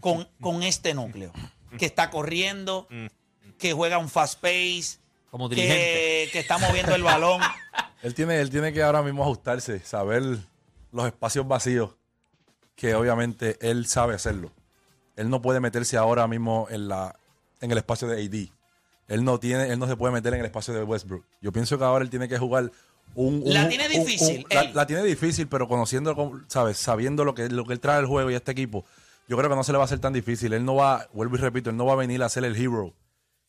con, 0.00 0.26
con 0.40 0.62
este 0.62 0.94
núcleo? 0.94 1.32
Que 1.78 1.86
está 1.86 2.10
corriendo, 2.10 2.88
que 3.58 3.72
juega 3.74 3.98
un 3.98 4.08
fast 4.08 4.40
pace, 4.40 4.98
Como 5.30 5.48
dirigente. 5.48 5.76
que, 5.76 6.28
que 6.32 6.38
está 6.38 6.56
moviendo 6.58 6.94
el 6.94 7.02
balón. 7.02 7.40
Él 8.02 8.14
tiene, 8.14 8.40
él 8.40 8.50
tiene 8.50 8.72
que 8.72 8.82
ahora 8.82 9.02
mismo 9.02 9.24
ajustarse, 9.24 9.80
saber 9.80 10.22
los 10.92 11.06
espacios 11.06 11.48
vacíos, 11.48 11.90
que 12.76 12.94
obviamente 12.94 13.56
él 13.60 13.86
sabe 13.86 14.14
hacerlo. 14.14 14.52
Él 15.16 15.28
no 15.28 15.42
puede 15.42 15.58
meterse 15.60 15.96
ahora 15.96 16.28
mismo 16.28 16.68
en, 16.70 16.88
la, 16.88 17.16
en 17.60 17.70
el 17.70 17.78
espacio 17.78 18.08
de 18.08 18.22
AD. 18.22 18.48
Él 19.08 19.24
no 19.24 19.38
tiene, 19.38 19.70
él 19.70 19.78
no 19.78 19.86
se 19.86 19.96
puede 19.96 20.12
meter 20.12 20.34
en 20.34 20.40
el 20.40 20.46
espacio 20.46 20.74
de 20.74 20.82
Westbrook. 20.82 21.24
Yo 21.40 21.52
pienso 21.52 21.78
que 21.78 21.84
ahora 21.84 22.04
él 22.04 22.10
tiene 22.10 22.28
que 22.28 22.38
jugar 22.38 22.70
un, 23.14 23.42
la 23.46 23.68
tiene 23.68 23.88
difícil. 23.88 24.46
La, 24.74 24.86
tiene 24.86 25.02
difícil, 25.02 25.48
pero 25.48 25.68
conociendo, 25.68 26.42
sabes, 26.48 26.76
sabiendo 26.76 27.24
lo 27.24 27.34
que, 27.34 27.48
lo 27.48 27.64
que 27.64 27.72
él 27.72 27.80
trae 27.80 27.98
al 27.98 28.06
juego 28.06 28.30
y 28.30 28.34
a 28.34 28.38
este 28.38 28.52
equipo, 28.52 28.84
yo 29.28 29.36
creo 29.36 29.48
que 29.48 29.56
no 29.56 29.64
se 29.64 29.72
le 29.72 29.78
va 29.78 29.84
a 29.84 29.86
hacer 29.86 30.00
tan 30.00 30.12
difícil. 30.12 30.52
Él 30.52 30.64
no 30.64 30.74
va, 30.74 31.08
vuelvo 31.12 31.36
y 31.36 31.38
repito, 31.38 31.70
él 31.70 31.76
no 31.76 31.86
va 31.86 31.94
a 31.94 31.96
venir 31.96 32.22
a 32.22 32.28
ser 32.28 32.44
el 32.44 32.56
hero 32.56 32.94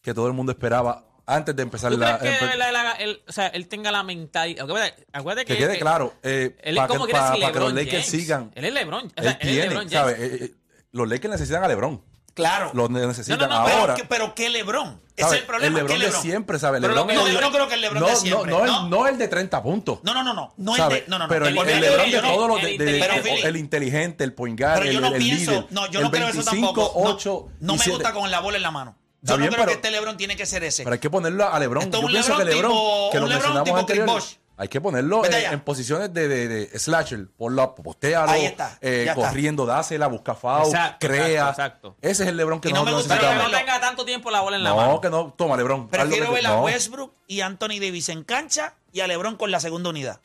que 0.01 0.13
todo 0.13 0.27
el 0.27 0.33
mundo 0.33 0.51
esperaba 0.51 1.05
antes 1.25 1.53
de 1.55 1.63
empezar 1.63 1.91
la, 1.91 2.17
la, 2.17 2.97
o 3.27 3.31
sea, 3.31 3.47
él 3.47 3.67
tenga 3.67 3.91
la 3.91 4.01
mentalidad. 4.03 4.65
Acuérdate 5.11 5.45
que, 5.45 5.53
que 5.53 5.59
quede 5.59 5.77
claro, 5.77 6.13
eh, 6.23 6.55
para 6.75 6.87
que, 6.87 7.51
que, 7.51 7.59
los 7.59 7.73
Lakers 7.73 8.05
sigan. 8.05 8.51
Él 8.55 8.63
es 8.63 8.73
LeBron. 8.73 9.11
Él, 9.17 9.37
es 9.37 9.67
LeBron 9.69 9.87
eh, 9.91 10.15
eh, 10.17 10.55
los 10.93 11.09
Lakers 11.09 11.31
necesitan 11.33 11.63
a 11.63 11.67
LeBron. 11.67 12.01
Claro. 12.37 12.69
Lo 12.75 12.87
necesitan 12.87 13.51
ahora. 13.51 13.95
Pero, 13.95 14.07
pero 14.07 14.35
¿qué 14.35 14.49
Lebrón? 14.49 15.01
Ese 15.15 15.27
es 15.27 15.41
el 15.41 15.47
problema. 15.47 15.79
El 15.79 15.87
Lebrón, 15.87 15.99
de 15.99 16.11
siempre, 16.11 16.59
¿sabes? 16.59 16.79
No, 16.81 16.87
yo 16.87 17.41
no 17.41 17.51
creo 17.51 17.67
que 17.67 17.73
el 17.73 17.81
Lebrón 17.81 18.05
de 18.05 18.15
siempre. 18.15 18.51
No, 18.51 18.63
no, 18.63 18.87
no, 18.87 19.07
el 19.07 19.17
de 19.17 19.27
30 19.27 19.63
puntos. 19.63 19.99
No, 20.03 20.13
no, 20.13 20.23
no. 20.23 20.33
No, 20.33 20.53
no 20.55 20.91
el. 20.91 21.03
No, 21.07 21.17
no, 21.17 21.27
Pero 21.27 21.47
el, 21.47 21.55
Lebrón 21.55 22.11
de 22.11 22.19
todos 22.21 22.47
los. 22.47 22.63
El, 22.63 23.57
inteligente, 23.57 24.23
el 24.23 24.33
point 24.33 24.59
guard, 24.59 24.81
pero 24.81 24.91
yo 24.91 25.01
no 25.01 25.07
el, 25.07 25.17
pienso, 25.17 25.67
No, 25.71 25.89
yo 25.89 26.01
no 26.01 26.11
25, 26.11 26.11
creo 26.11 26.27
eso 26.29 26.51
tampoco. 26.51 26.91
8, 26.93 27.47
no, 27.61 27.75
me 27.75 27.85
gusta 27.85 28.13
con 28.13 28.29
la 28.29 28.39
bola 28.39 28.57
en 28.57 28.63
la 28.63 28.71
mano. 28.71 28.95
Yo 29.23 29.37
no 29.39 29.47
creo 29.47 29.65
que 29.65 29.73
este 29.73 29.89
Lebrón 29.89 30.15
tiene 30.15 30.35
que 30.35 30.45
ser 30.45 30.63
ese. 30.63 30.83
Pero 30.83 30.93
hay 30.93 30.99
que 30.99 31.09
ponerlo 31.09 31.51
a 31.51 31.57
Lebrón. 31.57 31.91
Yo 31.91 32.05
pienso 32.05 32.37
que 32.37 32.45
Lebrón. 32.45 32.73
Que 33.11 33.19
lo 33.19 33.27
mencionamos. 33.27 34.39
Hay 34.59 34.69
que 34.69 34.81
ponerlo 34.81 35.23
en, 35.23 35.33
en, 35.33 35.59
posiciones 35.59 36.11
de, 36.11 36.27
de, 36.27 36.47
de 36.47 36.79
slasher. 36.79 37.27
Ponlo, 37.37 37.75
postéalo, 37.75 38.31
Ahí 38.31 38.45
está. 38.45 38.75
Eh, 38.81 39.11
corriendo, 39.13 39.63
está. 39.63 39.75
dásela, 39.75 40.07
busca 40.07 40.33
foul, 40.33 40.65
exacto, 40.65 41.07
crea. 41.07 41.49
Exacto, 41.49 41.89
exacto, 41.89 41.95
Ese 42.01 42.23
es 42.23 42.29
el 42.29 42.37
LeBron 42.37 42.59
que 42.59 42.69
y 42.69 42.73
no, 42.73 42.79
no 42.79 42.85
me 42.85 42.93
gusta 42.93 43.19
que 43.19 43.35
no 43.35 43.51
tenga 43.51 43.79
tanto 43.79 44.03
tiempo 44.03 44.31
la 44.31 44.41
bola 44.41 44.57
en 44.57 44.63
la 44.63 44.71
no, 44.71 44.75
mano. 44.77 44.91
No, 44.93 45.01
que 45.01 45.09
no. 45.11 45.33
Toma, 45.37 45.57
LeBron. 45.57 45.89
Prefiero 45.89 46.31
ver 46.31 46.47
a 46.47 46.49
no. 46.49 46.63
Westbrook 46.63 47.13
y 47.27 47.41
Anthony 47.41 47.79
Davis 47.79 48.09
en 48.09 48.23
cancha 48.23 48.73
y 48.91 49.01
a 49.01 49.07
LeBron 49.07 49.35
con 49.35 49.51
la 49.51 49.59
segunda 49.59 49.91
unidad. 49.91 50.19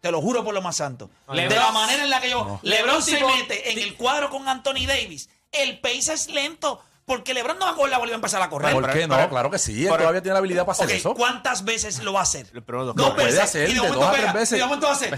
Te 0.00 0.10
lo 0.10 0.22
juro 0.22 0.42
por 0.42 0.54
lo 0.54 0.62
más 0.62 0.76
santo. 0.76 1.10
Lebron, 1.28 1.48
de 1.50 1.56
la 1.56 1.72
manera 1.72 2.02
en 2.02 2.10
la 2.10 2.20
que 2.20 2.30
yo... 2.30 2.38
LeBron, 2.38 2.60
Lebron 2.62 3.02
se 3.02 3.22
mete 3.22 3.72
en 3.72 3.78
el 3.78 3.94
cuadro 3.96 4.30
con 4.30 4.48
Anthony 4.48 4.86
Davis. 4.86 5.28
El 5.52 5.80
pace 5.80 6.14
es 6.14 6.28
lento. 6.28 6.80
Porque 7.06 7.34
LeBron 7.34 7.56
no 7.56 7.66
va 7.66 7.70
a 7.70 7.74
coger 7.76 7.90
la 7.90 7.98
bola 7.98 8.08
y 8.08 8.10
va 8.10 8.16
a 8.16 8.18
empezar 8.18 8.42
a 8.42 8.50
correr. 8.50 8.72
¿Por 8.72 8.92
qué 8.92 9.06
no? 9.06 9.28
Claro 9.28 9.48
que 9.48 9.58
sí. 9.58 9.86
Él 9.86 9.96
todavía 9.96 10.20
tiene 10.22 10.32
la 10.32 10.40
habilidad 10.40 10.66
para 10.66 10.72
hacer 10.72 10.90
eso. 10.90 11.14
¿Cuántas 11.14 11.64
veces 11.64 12.02
lo 12.02 12.12
va 12.12 12.20
a 12.20 12.22
hacer? 12.24 12.48
Pero 12.66 12.84
dos, 12.86 12.96
veces. 12.96 13.14
Puede 13.14 13.40
hacer, 13.40 13.70
y 13.70 13.74
de, 13.74 13.80
de 13.80 13.88
dos 13.88 14.04
a 14.04 14.12
tres 14.12 14.32
veces. 14.32 14.58
Y 14.58 14.60
de 14.60 14.64
momento 14.64 14.86
va 14.86 14.92
a 14.92 14.96
hacer. 14.96 15.16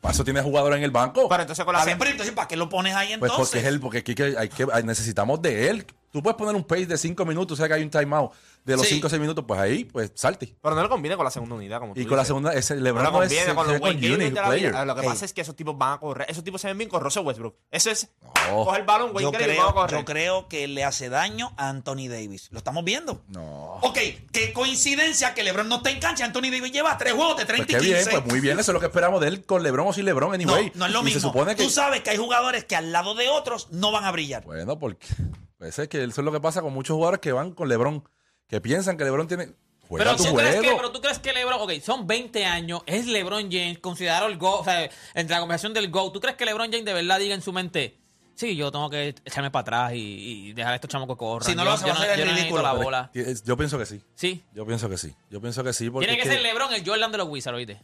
Para 0.00 0.12
eso 0.12 0.24
tiene 0.24 0.42
jugadores 0.42 0.78
en 0.78 0.82
el 0.82 0.90
banco. 0.90 1.28
Pero 1.28 1.42
entonces 1.42 1.64
con 1.64 1.72
la 1.72 1.78
a 1.78 1.82
ah, 1.82 1.86
ver, 1.86 1.98
pero 1.98 2.10
entonces, 2.10 2.34
¿para 2.34 2.48
qué 2.48 2.56
lo 2.56 2.68
pones 2.68 2.96
ahí 2.96 3.12
entonces? 3.12 3.36
Pues 3.36 3.48
porque, 3.48 3.60
es 3.60 3.64
el, 3.64 3.80
porque 3.80 3.98
hay 3.98 4.14
que, 4.14 4.34
hay 4.36 4.48
que, 4.48 4.66
necesitamos 4.82 5.40
de 5.40 5.70
él 5.70 5.86
Tú 6.14 6.22
puedes 6.22 6.36
poner 6.36 6.54
un 6.54 6.62
pace 6.62 6.86
de 6.86 6.96
5 6.96 7.26
minutos, 7.26 7.58
o 7.58 7.60
sea 7.60 7.66
que 7.66 7.74
hay 7.74 7.82
un 7.82 7.90
timeout 7.90 8.30
de 8.64 8.76
los 8.76 8.86
5 8.86 9.00
sí. 9.00 9.04
o 9.04 9.10
6 9.10 9.20
minutos, 9.20 9.44
pues 9.48 9.58
ahí, 9.58 9.84
pues 9.84 10.12
salte. 10.14 10.54
Pero 10.62 10.76
no 10.76 10.82
le 10.84 10.88
conviene 10.88 11.16
con 11.16 11.24
la 11.24 11.30
segunda 11.32 11.56
unidad, 11.56 11.80
como 11.80 11.92
Y 11.96 12.06
con 12.06 12.16
la 12.16 12.24
segunda, 12.24 12.54
ese 12.54 12.76
LeBron 12.76 13.02
no 13.02 13.10
le 13.10 13.18
conviene 13.18 13.48
es, 13.48 13.54
con 13.54 13.66
los 13.66 13.80
con 13.80 13.98
player. 13.98 14.86
Lo 14.86 14.94
que 14.94 15.02
pasa 15.02 15.24
es 15.24 15.32
que 15.32 15.40
esos 15.40 15.56
tipos 15.56 15.76
van 15.76 15.94
a 15.94 15.98
correr, 15.98 16.30
esos 16.30 16.44
tipos 16.44 16.60
se 16.60 16.68
ven 16.68 16.78
bien 16.78 16.88
con 16.88 17.00
Russell 17.00 17.24
Westbrook. 17.24 17.56
Eso 17.68 17.90
es, 17.90 18.12
no. 18.22 18.64
coge 18.64 18.78
el 18.78 18.86
balón, 18.86 19.10
Wayne 19.12 19.32
yo 19.32 19.36
creo, 19.36 19.74
y. 19.88 19.90
Yo 19.90 20.04
creo 20.04 20.46
que 20.46 20.68
le 20.68 20.84
hace 20.84 21.08
daño 21.08 21.52
a 21.56 21.68
Anthony 21.68 22.06
Davis. 22.08 22.48
Lo 22.52 22.58
estamos 22.58 22.84
viendo. 22.84 23.24
No. 23.26 23.80
Ok, 23.82 23.98
qué 24.30 24.52
coincidencia 24.52 25.34
que 25.34 25.42
LeBron 25.42 25.68
no 25.68 25.82
está 25.84 25.90
en. 25.90 26.22
Anthony 26.22 26.52
Davis 26.52 26.70
lleva 26.70 26.96
tres 26.96 27.14
juegos 27.14 27.38
de 27.38 27.44
30 27.46 27.66
pues 27.66 27.82
qué 27.82 27.88
y 27.88 27.92
15. 27.92 28.08
Bien, 28.08 28.22
pues 28.22 28.32
muy 28.32 28.40
bien, 28.40 28.60
eso 28.60 28.70
es 28.70 28.74
lo 28.74 28.78
que 28.78 28.86
esperamos 28.86 29.20
de 29.20 29.26
él 29.26 29.44
con 29.44 29.64
LeBron 29.64 29.88
o 29.88 29.92
sin 29.92 30.04
LeBron, 30.04 30.32
anyway. 30.32 30.70
No, 30.74 30.78
no 30.78 30.86
es 30.86 30.92
lo 30.92 31.02
mismo. 31.02 31.20
Se 31.20 31.26
supone 31.26 31.56
que... 31.56 31.64
Tú 31.64 31.70
sabes 31.70 32.02
que 32.02 32.10
hay 32.10 32.18
jugadores 32.18 32.64
que 32.66 32.76
al 32.76 32.92
lado 32.92 33.16
de 33.16 33.28
otros 33.28 33.66
no 33.72 33.90
van 33.90 34.04
a 34.04 34.12
brillar. 34.12 34.44
Bueno, 34.44 34.78
porque... 34.78 35.08
Pues 35.58 35.78
es 35.78 35.88
que 35.88 36.02
eso 36.02 36.20
es 36.20 36.24
lo 36.24 36.32
que 36.32 36.40
pasa 36.40 36.62
con 36.62 36.72
muchos 36.72 36.94
jugadores 36.94 37.20
que 37.20 37.32
van 37.32 37.52
con 37.52 37.68
LeBron, 37.68 38.08
que 38.48 38.60
piensan 38.60 38.96
que 38.96 39.04
LeBron 39.04 39.28
tiene. 39.28 39.54
Juega 39.88 40.04
pero, 40.04 40.16
¿tú. 40.16 40.34
Crees 40.34 40.60
que, 40.60 40.74
pero 40.76 40.92
tú 40.92 41.00
crees 41.00 41.18
que 41.18 41.32
LeBron, 41.32 41.60
ok, 41.60 41.72
son 41.82 42.06
20 42.06 42.44
años, 42.46 42.82
es 42.86 43.06
LeBron 43.06 43.50
James, 43.50 43.78
considerado 43.80 44.28
el 44.28 44.38
go, 44.38 44.60
o 44.60 44.64
sea, 44.64 44.88
entre 45.14 45.34
la 45.34 45.40
conversación 45.40 45.74
del 45.74 45.90
go, 45.90 46.10
¿tú 46.10 46.20
crees 46.20 46.36
que 46.36 46.44
LeBron 46.46 46.70
James 46.70 46.86
de 46.86 46.94
verdad 46.94 47.18
diga 47.18 47.34
en 47.34 47.42
su 47.42 47.52
mente, 47.52 47.98
sí, 48.34 48.56
yo 48.56 48.70
tengo 48.72 48.90
que 48.90 49.14
echarme 49.24 49.50
para 49.50 49.60
atrás 49.60 49.92
y, 49.94 50.52
dejar 50.52 50.72
a 50.72 50.74
estos 50.76 50.90
chamos 50.90 51.06
que? 51.08 51.44
Si 51.44 51.54
no 51.54 51.64
lo 51.64 51.72
hace, 51.72 51.86
va 51.86 51.92
a 51.92 51.96
ser 51.96 52.26
ridículo. 52.26 52.62
No 52.62 52.62
la 52.62 52.72
bola. 52.72 53.10
Yo 53.44 53.56
pienso 53.56 53.78
que 53.78 53.86
sí. 53.86 54.00
Sí. 54.14 54.42
Yo 54.52 54.66
pienso 54.66 54.88
que 54.88 54.98
sí. 54.98 55.14
Yo 55.30 55.40
pienso 55.40 55.62
que 55.62 55.72
sí. 55.72 55.90
Porque 55.90 56.06
Tiene 56.06 56.22
que, 56.22 56.28
ser 56.28 56.42
LeBron 56.42 56.72
el 56.72 56.86
Jordan 56.86 57.12
de 57.12 57.18
los 57.18 57.28
Wizards, 57.28 57.56
oíste. 57.56 57.80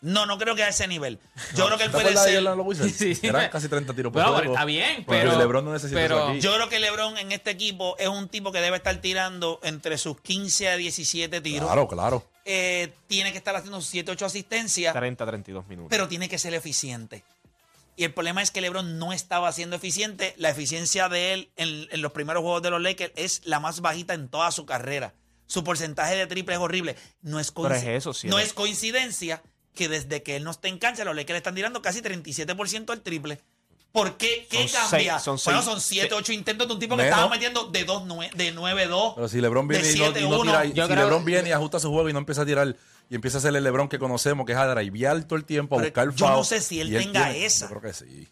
No, 0.00 0.26
no 0.26 0.38
creo 0.38 0.54
que 0.54 0.62
a 0.62 0.68
ese 0.68 0.86
nivel. 0.86 1.18
Yo 1.56 1.66
creo 1.66 1.78
que 1.78 1.84
él 1.84 1.90
puede 1.90 2.16
ser. 2.16 2.90
Sí, 2.90 3.14
sí. 3.14 3.26
Eran 3.26 3.50
casi 3.50 3.68
30 3.68 3.94
tiros 3.94 4.12
por 4.12 4.46
está 4.46 4.64
bien, 4.64 5.04
pero- 5.06 5.36
LeBron 5.36 5.64
no 5.64 5.72
necesita 5.72 6.00
pero- 6.00 6.18
eso 6.18 6.28
aquí. 6.28 6.40
Yo 6.40 6.54
creo 6.54 6.68
que 6.68 6.78
LeBron 6.78 7.18
en 7.18 7.32
este 7.32 7.50
equipo 7.50 7.96
es 7.98 8.08
un 8.08 8.28
tipo 8.28 8.52
que 8.52 8.60
debe 8.60 8.76
estar 8.76 8.96
tirando 9.00 9.58
entre 9.62 9.98
sus 9.98 10.20
15 10.20 10.68
a 10.68 10.76
17 10.76 11.40
tiros. 11.40 11.66
Claro, 11.66 11.88
claro. 11.88 12.24
Eh, 12.44 12.92
tiene 13.08 13.32
que 13.32 13.38
estar 13.38 13.54
haciendo 13.56 13.80
7, 13.80 14.10
8 14.12 14.26
asistencias, 14.26 14.94
30, 14.94 15.26
32 15.26 15.66
minutos. 15.66 15.90
pero 15.90 16.08
tiene 16.08 16.28
que 16.28 16.38
ser 16.38 16.54
eficiente. 16.54 17.24
Y 17.96 18.04
el 18.04 18.14
problema 18.14 18.40
es 18.42 18.52
que 18.52 18.60
LeBron 18.60 18.98
no 18.98 19.12
estaba 19.12 19.50
siendo 19.50 19.74
eficiente. 19.74 20.32
La 20.38 20.50
eficiencia 20.50 21.08
de 21.08 21.34
él 21.34 21.50
en, 21.56 22.00
los 22.00 22.12
primeros 22.12 22.42
juegos 22.42 22.62
de 22.62 22.70
los 22.70 22.80
Lakers 22.80 23.12
es 23.16 23.42
la 23.44 23.58
más 23.58 23.80
bajita 23.80 24.14
en 24.14 24.28
toda 24.28 24.52
su 24.52 24.64
carrera. 24.66 25.14
Su 25.48 25.64
porcentaje 25.64 26.14
de 26.14 26.28
triple 26.28 26.54
es 26.54 26.60
horrible. 26.60 26.94
No 27.22 27.40
es, 27.40 27.50
Pero 27.50 27.74
eso, 27.74 28.14
sí, 28.14 28.28
no 28.28 28.38
es 28.38 28.52
coincidencia 28.52 29.42
que 29.78 29.88
desde 29.88 30.24
que 30.24 30.34
él 30.34 30.42
no 30.42 30.50
está 30.50 30.66
en 30.66 30.78
cancha, 30.78 31.04
los 31.04 31.14
Lakers 31.14 31.34
le 31.34 31.38
están 31.38 31.54
tirando 31.54 31.80
casi 31.80 32.02
37% 32.02 32.90
al 32.90 33.00
triple. 33.00 33.40
¿Por 33.92 34.16
qué? 34.16 34.46
¿Qué 34.50 34.68
cambia? 34.70 35.20
Seis, 35.20 35.64
son 35.64 35.80
siete, 35.80 36.14
eh, 36.14 36.18
ocho 36.18 36.32
intentos 36.32 36.66
de 36.66 36.74
un 36.74 36.80
tipo 36.80 36.96
que 36.96 37.04
estaba 37.04 37.28
metiendo 37.28 37.66
de 37.68 37.86
9-2, 37.86 38.34
de 38.34 38.54
9-2. 38.54 39.14
Pero 39.14 39.28
si 39.28 39.40
LeBron 39.40 39.68
viene, 39.68 39.84
de 39.84 40.20
y, 40.20 40.28
no, 40.28 40.86
si 40.86 40.94
LeBron 40.94 41.24
viene 41.24 41.48
y 41.50 41.52
ajusta 41.52 41.78
su 41.78 41.90
juego 41.90 42.08
y 42.08 42.12
no 42.12 42.18
empieza 42.18 42.42
a 42.42 42.46
tirar 42.46 42.76
y 43.08 43.14
empieza 43.14 43.36
a 43.36 43.38
hacer 43.38 43.54
el 43.54 43.62
LeBron 43.62 43.88
que 43.88 44.00
conocemos, 44.00 44.44
que 44.44 44.52
es 44.52 44.58
a 44.58 44.66
drivear 44.66 45.22
todo 45.24 45.38
el 45.38 45.44
tiempo, 45.44 45.78
a 45.78 45.82
buscar 45.82 46.08
el 46.08 46.14
Yo 46.14 46.28
no 46.28 46.42
sé 46.42 46.60
si 46.60 46.80
él, 46.80 46.90
tenga 46.92 47.34
esa. 47.34 47.66
Yo 47.66 47.78
creo 47.78 47.92
que 47.92 47.92
sí. 47.96 48.28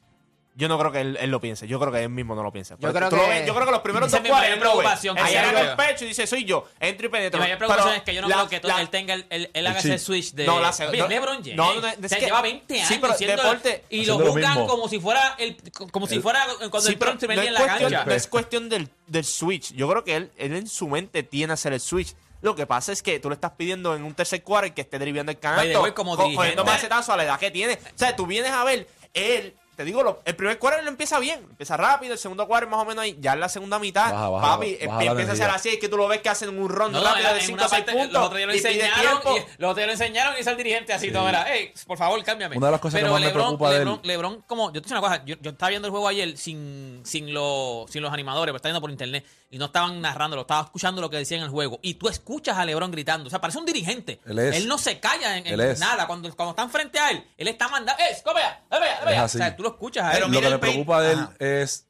Yo 0.58 0.68
no 0.68 0.78
creo 0.78 0.90
que 0.90 1.02
él, 1.02 1.18
él, 1.20 1.30
lo 1.30 1.38
piense. 1.38 1.68
Yo 1.68 1.78
creo 1.78 1.92
que 1.92 2.02
él 2.02 2.08
mismo 2.08 2.34
no 2.34 2.42
lo 2.42 2.50
piensa. 2.50 2.78
Yo, 2.80 2.90
creo 2.90 3.10
que... 3.10 3.16
Lo 3.16 3.28
ves, 3.28 3.46
yo 3.46 3.54
creo 3.54 3.66
que 3.66 3.72
los 3.72 3.82
primeros 3.82 4.10
dos 4.10 4.20
cuadros 4.20 5.04
él 5.04 5.56
el 5.56 5.76
pecho 5.76 6.06
y 6.06 6.08
dice, 6.08 6.26
soy 6.26 6.46
yo. 6.46 6.66
Entro 6.80 7.08
y 7.08 7.10
penetro. 7.10 7.38
Mi 7.38 7.44
mayor 7.44 7.58
preocupación 7.58 7.88
pero 7.90 7.98
es 7.98 8.04
que 8.04 8.14
yo 8.14 8.22
no 8.22 8.28
la, 8.28 8.46
creo 8.46 8.60
que 8.62 8.66
la, 8.66 8.80
él 8.80 8.88
tenga 8.88 9.12
el, 9.12 9.26
el, 9.28 9.50
el 9.52 9.66
haga 9.66 9.80
ese 9.80 9.98
switch 9.98 10.32
de 10.32 10.46
no, 10.46 10.58
la, 10.58 10.70
no, 10.70 11.08
LeBron 11.08 11.42
James. 11.42 11.56
No, 11.56 11.74
no, 11.78 11.86
es 11.86 12.14
que, 12.14 12.20
lleva 12.20 12.40
20 12.40 12.74
años 12.74 12.88
sí, 12.88 12.98
pero 12.98 13.12
siendo 13.12 13.42
deporte, 13.42 13.84
y 13.90 14.06
lo 14.06 14.18
juzgan 14.18 14.60
lo 14.60 14.66
como 14.66 14.88
si 14.88 14.98
fuera 14.98 15.34
el, 15.38 15.58
como 15.90 16.06
si 16.06 16.20
fuera 16.20 16.46
cuando 16.58 16.80
sí, 16.80 16.94
el 16.94 16.98
Trump 16.98 17.20
se 17.20 17.28
metía 17.28 17.44
en 17.44 17.54
la 17.54 17.66
cancha. 17.66 18.04
No 18.06 18.12
es 18.12 18.26
cuestión 18.26 18.70
del, 18.70 18.88
del 19.06 19.24
switch. 19.26 19.74
Yo 19.74 19.86
creo 19.90 20.04
que 20.04 20.16
él, 20.16 20.30
él 20.38 20.54
en 20.54 20.66
su 20.68 20.88
mente 20.88 21.22
tiene 21.22 21.52
hacer 21.52 21.74
el 21.74 21.80
switch. 21.80 22.14
Lo 22.40 22.54
que 22.54 22.66
pasa 22.66 22.92
es 22.92 23.02
que 23.02 23.20
tú 23.20 23.28
le 23.28 23.34
estás 23.34 23.52
pidiendo 23.52 23.94
en 23.94 24.04
un 24.04 24.14
tercer 24.14 24.42
cuadro 24.42 24.72
que 24.74 24.80
esté 24.80 24.98
driviando 24.98 25.32
el 25.32 25.38
canasto, 25.38 25.94
cogiendo 25.94 26.64
macetazo 26.64 27.12
a 27.12 27.18
la 27.18 27.24
edad 27.24 27.38
que 27.38 27.50
tiene. 27.50 27.74
O 27.74 27.98
sea, 27.98 28.16
tú 28.16 28.26
vienes 28.26 28.52
a 28.52 28.64
ver, 28.64 28.86
él 29.12 29.54
te 29.76 29.84
digo, 29.84 30.02
lo, 30.02 30.22
el 30.24 30.34
primer 30.34 30.58
cuadro 30.58 30.80
lo 30.82 30.88
empieza 30.88 31.18
bien, 31.18 31.40
empieza 31.50 31.76
rápido, 31.76 32.14
el 32.14 32.18
segundo 32.18 32.46
cuadro 32.46 32.68
más 32.68 32.80
o 32.80 32.86
menos 32.86 33.02
ahí, 33.02 33.16
ya 33.20 33.34
en 33.34 33.40
la 33.40 33.48
segunda 33.50 33.78
mitad, 33.78 34.10
baja, 34.10 34.56
papi, 34.56 34.78
empieza 34.80 35.32
a 35.32 35.36
ser 35.36 35.50
así, 35.50 35.68
es 35.68 35.78
que 35.78 35.88
tú 35.88 35.98
lo 35.98 36.08
ves 36.08 36.22
que 36.22 36.30
hacen 36.30 36.58
un 36.58 36.68
rondo 36.68 37.02
rápido 37.04 37.34
de 37.34 37.40
5 37.42 37.62
a 37.64 37.68
6 37.68 37.84
puntos. 37.84 38.12
Los 38.12 38.22
otros 38.24 38.40
ya 38.40 38.46
lo 38.46 38.52
enseñaron, 38.52 39.20
y, 39.22 39.60
los 39.60 39.70
otros 39.70 39.76
ya 39.76 39.86
lo 39.86 39.92
enseñaron 39.92 40.34
y 40.38 40.48
el 40.48 40.56
dirigente 40.56 40.92
así, 40.94 41.08
sí. 41.08 41.12
todo 41.12 41.28
era, 41.28 41.46
por 41.86 41.98
favor, 41.98 42.22
cámbiame. 42.24 42.56
Una 42.56 42.68
de 42.68 42.72
las 42.72 42.80
cosas 42.80 43.00
Pero 43.00 43.08
que 43.08 43.12
más 43.12 43.20
Lebron, 43.20 43.36
me 43.36 43.58
preocupa 43.58 43.70
Lebron, 43.70 44.00
de. 44.00 44.08
Lebron, 44.08 44.42
como, 44.46 44.72
yo 44.72 44.80
te 44.80 44.88
digo 44.88 44.98
una 44.98 45.08
cosa, 45.08 45.24
yo, 45.26 45.36
estaba 45.42 45.68
viendo 45.68 45.88
el 45.88 45.92
juego 45.92 46.08
ayer 46.08 46.38
sin, 46.38 47.02
sin, 47.04 47.34
lo, 47.34 47.84
sin 47.90 48.02
los 48.02 48.12
animadores, 48.12 48.52
pero 48.52 48.56
estaba 48.56 48.70
viendo 48.70 48.80
por 48.80 48.90
internet 48.90 49.26
y 49.50 49.58
no 49.58 49.66
estaban 49.66 50.00
narrándolo, 50.00 50.42
estaba 50.42 50.62
escuchando 50.62 51.00
lo 51.00 51.10
que 51.10 51.18
decían 51.18 51.40
en 51.40 51.46
el 51.46 51.50
juego. 51.50 51.78
Y 51.82 51.94
tú 51.94 52.08
escuchas 52.08 52.56
a 52.56 52.64
Lebron 52.64 52.90
gritando, 52.90 53.26
o 53.26 53.30
sea, 53.30 53.40
parece 53.40 53.58
un 53.58 53.66
dirigente. 53.66 54.20
Él, 54.26 54.66
no 54.66 54.78
se 54.78 54.98
calla 55.00 55.36
en, 55.36 55.78
nada. 55.78 56.06
Cuando, 56.06 56.34
cuando 56.34 56.50
están 56.50 56.70
frente 56.70 56.98
a 56.98 57.10
él, 57.10 57.24
él 57.36 57.48
está 57.48 57.68
mandando, 57.68 58.02
¡eh, 58.02 58.16
cómela! 58.24 58.62
O 59.24 59.28
sea, 59.28 59.56
lo 59.66 59.74
escuchas 59.74 60.20
lo 60.20 60.40
que 60.40 60.50
le 60.50 60.58
preocupa 60.58 61.02
de 61.02 61.12
él 61.12 61.28
es 61.38 61.86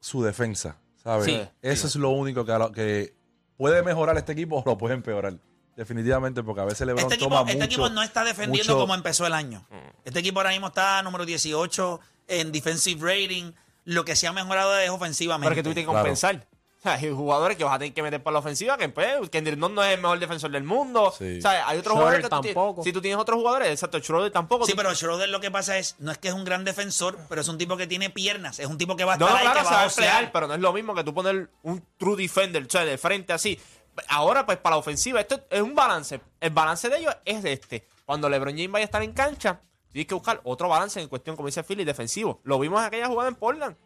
su 0.00 0.22
defensa, 0.22 0.78
¿sabes? 1.02 1.48
Eso 1.62 1.86
es 1.86 1.96
lo 1.96 2.10
único 2.10 2.44
que, 2.44 2.52
que, 2.74 3.14
puede 3.56 3.82
mejorar 3.82 4.16
este 4.16 4.32
equipo 4.32 4.56
o 4.56 4.62
lo 4.64 4.78
puede 4.78 4.94
empeorar. 4.94 5.34
Definitivamente, 5.76 6.42
porque 6.42 6.60
a 6.60 6.64
veces 6.64 6.80
le 6.80 6.86
LeBron 6.86 7.04
este 7.04 7.14
equipo, 7.14 7.30
toma 7.30 7.50
Este 7.50 7.64
equipo 7.64 7.88
no 7.88 8.02
está 8.02 8.24
defendiendo 8.24 8.76
como 8.76 8.94
empezó 8.94 9.26
el 9.26 9.32
año. 9.32 9.66
Mm. 9.70 9.88
Este 10.04 10.20
equipo 10.20 10.40
ahora 10.40 10.50
mismo 10.50 10.66
está 10.66 11.02
número 11.02 11.24
18 11.24 12.00
en 12.28 12.52
defensive 12.52 13.00
rating. 13.00 13.52
Lo 13.84 14.04
que 14.04 14.14
se 14.14 14.26
ha 14.26 14.32
mejorado 14.32 14.78
es 14.78 14.90
ofensivamente. 14.90 15.48
Pero 15.48 15.56
que 15.56 15.62
tuviste 15.62 15.80
que 15.82 15.86
compensar 15.86 16.46
hay 16.82 17.10
jugadores 17.10 17.58
que 17.58 17.64
vas 17.64 17.74
a 17.74 17.78
tener 17.78 17.92
que 17.92 18.02
meter 18.02 18.22
para 18.22 18.34
la 18.34 18.38
ofensiva, 18.38 18.78
que 18.78 18.88
pues, 18.88 19.28
Kendrick 19.28 19.58
no, 19.58 19.68
no 19.68 19.84
es 19.84 19.94
el 19.94 20.00
mejor 20.00 20.18
defensor 20.18 20.50
del 20.50 20.64
mundo. 20.64 21.04
O 21.04 21.12
sea, 21.12 21.68
hay 21.68 21.78
otros 21.78 21.94
jugadores 21.94 22.22
que 22.22 22.28
tampoco. 22.28 22.82
Si 22.82 22.92
tú 22.92 23.02
tienes 23.02 23.20
otros 23.20 23.38
jugadores, 23.38 23.68
exacto, 23.68 23.98
Schroeder 23.98 24.32
tampoco. 24.32 24.64
Sí, 24.64 24.72
pero 24.74 24.94
Schroeder 24.94 25.28
lo 25.28 25.40
que 25.40 25.50
pasa 25.50 25.76
es, 25.76 25.96
no 25.98 26.10
es 26.10 26.18
que 26.18 26.28
es 26.28 26.34
un 26.34 26.44
gran 26.44 26.64
defensor, 26.64 27.18
pero 27.28 27.42
es 27.42 27.48
un 27.48 27.58
tipo 27.58 27.76
que 27.76 27.86
tiene 27.86 28.08
piernas, 28.08 28.58
es 28.58 28.66
un 28.66 28.78
tipo 28.78 28.96
que 28.96 29.04
va 29.04 29.12
a 29.12 29.16
estar 29.16 29.28
no, 29.28 29.36
ahí, 29.36 29.42
claro, 29.42 29.60
que 29.60 30.02
va 30.02 30.18
a 30.18 30.32
pero 30.32 30.46
no 30.46 30.54
es 30.54 30.60
lo 30.60 30.72
mismo 30.72 30.94
que 30.94 31.04
tú 31.04 31.12
poner 31.12 31.50
un 31.62 31.84
true 31.98 32.16
defender, 32.16 32.64
o 32.64 32.70
sea, 32.70 32.84
de 32.84 32.96
frente 32.96 33.32
así. 33.32 33.60
Ahora, 34.08 34.46
pues, 34.46 34.56
para 34.58 34.76
la 34.76 34.78
ofensiva, 34.78 35.20
esto 35.20 35.38
es 35.50 35.60
un 35.60 35.74
balance. 35.74 36.20
El 36.40 36.50
balance 36.50 36.88
de 36.88 36.96
ellos 36.96 37.14
es 37.24 37.44
este. 37.44 37.86
Cuando 38.06 38.28
LeBron 38.28 38.54
James 38.54 38.70
vaya 38.70 38.84
a 38.84 38.86
estar 38.86 39.02
en 39.02 39.12
cancha, 39.12 39.60
tienes 39.92 40.08
que 40.08 40.14
buscar 40.14 40.40
otro 40.44 40.68
balance 40.68 40.98
en 40.98 41.08
cuestión, 41.08 41.36
como 41.36 41.46
dice 41.46 41.62
Philly, 41.62 41.84
defensivo. 41.84 42.40
Lo 42.44 42.58
vimos 42.58 42.80
en 42.80 42.86
aquella 42.86 43.08
jugada 43.08 43.28
en 43.28 43.34
Portland. 43.34 43.76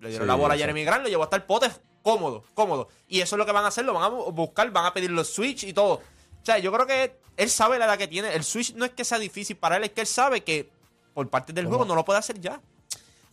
Le 0.00 0.08
dieron 0.08 0.26
la 0.26 0.34
bola 0.34 0.54
a 0.54 0.56
Jeremy 0.56 0.82
Grant, 0.82 1.04
lo 1.04 1.08
llevó 1.08 1.22
hasta 1.22 1.36
el 1.36 1.42
pote 1.42 1.70
cómodo, 2.02 2.44
cómodo. 2.54 2.88
Y 3.08 3.20
eso 3.20 3.36
es 3.36 3.38
lo 3.38 3.46
que 3.46 3.52
van 3.52 3.64
a 3.64 3.68
hacer, 3.68 3.84
lo 3.84 3.94
van 3.94 4.04
a 4.04 4.08
buscar, 4.08 4.70
van 4.70 4.86
a 4.86 4.94
pedir 4.94 5.10
los 5.10 5.28
Switch 5.28 5.64
y 5.64 5.72
todo. 5.72 5.94
O 5.94 6.44
sea, 6.44 6.58
yo 6.58 6.72
creo 6.72 6.86
que 6.86 7.16
él 7.36 7.50
sabe 7.50 7.78
la 7.78 7.86
edad 7.86 7.98
que 7.98 8.08
tiene. 8.08 8.34
El 8.34 8.44
Switch 8.44 8.74
no 8.74 8.84
es 8.84 8.92
que 8.92 9.04
sea 9.04 9.18
difícil 9.18 9.56
para 9.56 9.76
él, 9.76 9.84
es 9.84 9.90
que 9.90 10.02
él 10.02 10.06
sabe 10.06 10.42
que 10.42 10.70
por 11.14 11.28
parte 11.28 11.52
del 11.52 11.66
juego 11.66 11.84
no 11.84 11.94
lo 11.94 12.04
puede 12.04 12.18
hacer 12.18 12.40
ya. 12.40 12.60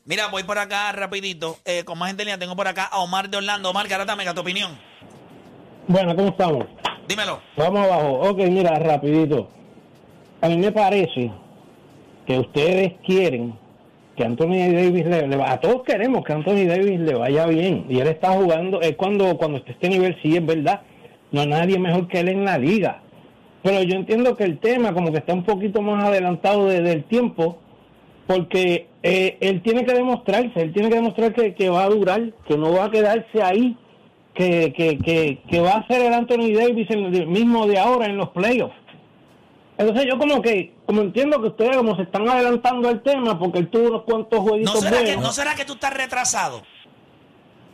Mira, 0.05 0.27
voy 0.27 0.43
por 0.43 0.57
acá 0.57 0.91
rapidito. 0.93 1.57
Eh, 1.65 1.83
con 1.83 1.97
más 1.97 2.07
gente 2.07 2.23
línea 2.23 2.37
tengo 2.37 2.55
por 2.55 2.67
acá 2.67 2.85
a 2.85 2.99
Omar 2.99 3.29
de 3.29 3.37
Orlando. 3.37 3.69
Omar, 3.69 3.87
Garatamega, 3.87 4.33
tu 4.33 4.41
opinión. 4.41 4.77
Bueno, 5.87 6.15
¿cómo 6.15 6.29
estamos? 6.29 6.65
Dímelo. 7.07 7.41
Vamos 7.57 7.81
abajo. 7.81 8.29
Ok, 8.29 8.37
mira, 8.49 8.79
rapidito. 8.79 9.49
A 10.41 10.47
mí 10.47 10.57
me 10.57 10.71
parece 10.71 11.31
que 12.25 12.39
ustedes 12.39 12.93
quieren 13.05 13.57
que 14.17 14.23
Anthony 14.25 14.71
Davis 14.73 15.05
le, 15.05 15.35
va- 15.37 15.51
a 15.53 15.59
todos 15.59 15.83
queremos 15.83 16.23
que 16.25 16.33
Anthony 16.33 16.65
Davis 16.67 16.99
le 16.99 17.13
vaya 17.13 17.45
bien 17.45 17.85
y 17.87 17.99
él 17.99 18.07
está 18.07 18.31
jugando 18.31 18.81
es 18.81 18.95
cuando 18.95 19.37
cuando 19.37 19.59
esté 19.59 19.71
este 19.73 19.89
nivel 19.89 20.17
sí 20.23 20.35
es 20.35 20.45
verdad 20.45 20.81
no 21.31 21.41
hay 21.41 21.47
nadie 21.47 21.77
mejor 21.79 22.07
que 22.07 22.19
él 22.21 22.29
en 22.29 22.45
la 22.45 22.57
liga. 22.57 23.01
Pero 23.63 23.81
yo 23.83 23.95
entiendo 23.95 24.35
que 24.37 24.45
el 24.45 24.59
tema 24.59 24.93
como 24.93 25.11
que 25.11 25.17
está 25.17 25.33
un 25.33 25.43
poquito 25.43 25.81
más 25.81 26.03
adelantado 26.03 26.65
de- 26.67 26.81
del 26.81 27.03
tiempo 27.03 27.57
porque 28.25 28.87
eh, 29.03 29.37
él 29.41 29.61
tiene 29.61 29.85
que 29.85 29.93
demostrarse 29.93 30.61
él 30.61 30.73
tiene 30.73 30.89
que 30.89 30.95
demostrar 30.95 31.33
que, 31.33 31.69
va 31.69 31.83
a 31.83 31.89
durar 31.89 32.21
que 32.47 32.57
no 32.57 32.73
va 32.73 32.85
a 32.85 32.91
quedarse 32.91 33.41
ahí 33.43 33.75
que, 34.33 34.73
que, 34.73 34.97
que, 34.99 35.39
que 35.49 35.59
va 35.59 35.71
a 35.77 35.87
ser 35.87 36.01
el 36.05 36.13
Anthony 36.13 36.51
Davis 36.53 36.87
el 36.89 37.27
mismo 37.27 37.67
de 37.67 37.77
ahora 37.79 38.05
en 38.07 38.17
los 38.17 38.29
playoffs 38.29 38.75
entonces 39.77 40.05
yo 40.07 40.17
como 40.17 40.41
que, 40.41 40.73
como 40.85 41.01
entiendo 41.01 41.41
que 41.41 41.49
ustedes 41.49 41.77
como 41.77 41.95
se 41.95 42.03
están 42.03 42.27
adelantando 42.27 42.89
al 42.89 43.03
tema 43.03 43.37
porque 43.37 43.59
él 43.59 43.69
tuvo 43.69 43.87
unos 43.89 44.03
cuantos 44.03 44.39
¿No 44.39 44.45
jueguitos 44.45 44.79
será, 44.79 45.03
que. 45.03 45.17
¿No 45.17 45.31
será 45.31 45.55
que 45.55 45.65
tú 45.65 45.73
estás 45.73 45.93
retrasado? 45.93 46.63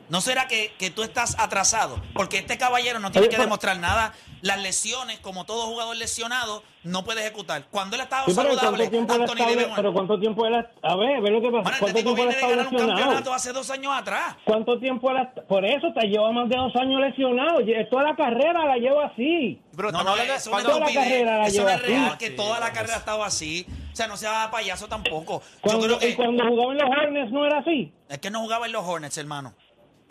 ¿No 0.09 0.21
será 0.21 0.47
que, 0.47 0.73
que 0.77 0.89
tú 0.91 1.01
estás 1.03 1.35
atrasado? 1.39 2.01
Porque 2.13 2.37
este 2.37 2.57
caballero 2.57 2.99
no 2.99 3.11
tiene 3.11 3.29
que 3.29 3.37
demostrar 3.37 3.77
nada. 3.79 4.13
Las 4.41 4.61
lesiones, 4.61 5.19
como 5.19 5.45
todo 5.45 5.67
jugador 5.67 5.95
lesionado, 5.95 6.63
no 6.83 7.05
puede 7.05 7.21
ejecutar. 7.21 7.63
Cuando 7.71 7.95
él 7.95 8.01
estaba 8.01 8.25
Sí, 8.25 8.33
pero 8.35 8.49
saludable, 8.55 8.89
¿cuánto 8.89 8.91
tiempo 8.91 9.13
él 9.15 9.21
ha 9.21 9.23
Anthony 9.23 9.37
Davis... 9.55 9.73
pero 9.77 9.93
cuánto 9.93 10.19
tiempo 10.19 10.45
él 10.45 10.55
ha- 10.55 10.69
a 10.83 10.95
ver, 10.97 11.21
ve 11.21 11.31
lo 11.31 11.41
que 11.41 11.47
pasa, 11.49 11.63
Bueno, 11.63 11.77
cuánto 11.79 11.93
tiempo 12.03 12.11
él 12.11 12.11
ha 12.11 12.15
viene 12.15 12.27
de 12.27 12.33
estado 12.33 12.49
ganar 12.51 12.67
un 12.67 12.73
lesionado. 12.73 12.99
campeonato 12.99 13.33
hace 13.33 13.53
dos 13.53 13.69
años 13.71 13.93
atrás. 13.95 14.35
¿Cuánto 14.43 14.79
tiempo 14.79 15.09
él 15.11 15.17
ha- 15.17 15.31
por 15.47 15.63
eso 15.65 15.87
te 15.97 16.07
lleva 16.07 16.31
más 16.33 16.49
de 16.49 16.57
dos 16.57 16.75
años 16.75 16.99
lesionado? 16.99 17.59
Toda 17.89 18.03
la 18.03 18.15
carrera 18.17 18.65
la 18.65 18.75
lleva 18.75 19.05
así. 19.05 19.61
Pero 19.77 19.91
No, 19.93 20.03
no, 20.03 20.15
eso 20.17 20.51
no 20.51 20.57
es 20.57 20.63
Toda 20.65 20.79
la 20.79 20.85
estupidez. 20.87 20.95
carrera 21.03 21.37
la 21.37 21.47
Eso 21.47 21.61
no 21.61 21.67
lleva 21.69 21.73
es 21.75 21.81
real, 21.87 22.17
que 22.17 22.29
toda 22.31 22.59
la 22.59 22.73
carrera 22.73 22.95
ha 22.95 22.99
estado 22.99 23.23
así. 23.23 23.65
O 23.93 23.95
sea, 23.95 24.07
no 24.07 24.17
sea 24.17 24.49
payaso 24.51 24.87
tampoco. 24.89 25.41
Yo 25.41 25.59
Cuando, 25.61 25.85
creo 25.85 25.97
y 25.97 25.99
que 25.99 26.15
cuando 26.17 26.43
jugaba 26.49 26.71
en 26.73 26.77
los 26.79 26.89
Hornets 26.89 27.31
no 27.31 27.45
era 27.45 27.59
así. 27.59 27.93
es 28.09 28.17
que 28.19 28.29
no 28.29 28.41
jugaba 28.41 28.65
en 28.65 28.73
los 28.73 28.83
Hornets, 28.85 29.17
hermano. 29.17 29.53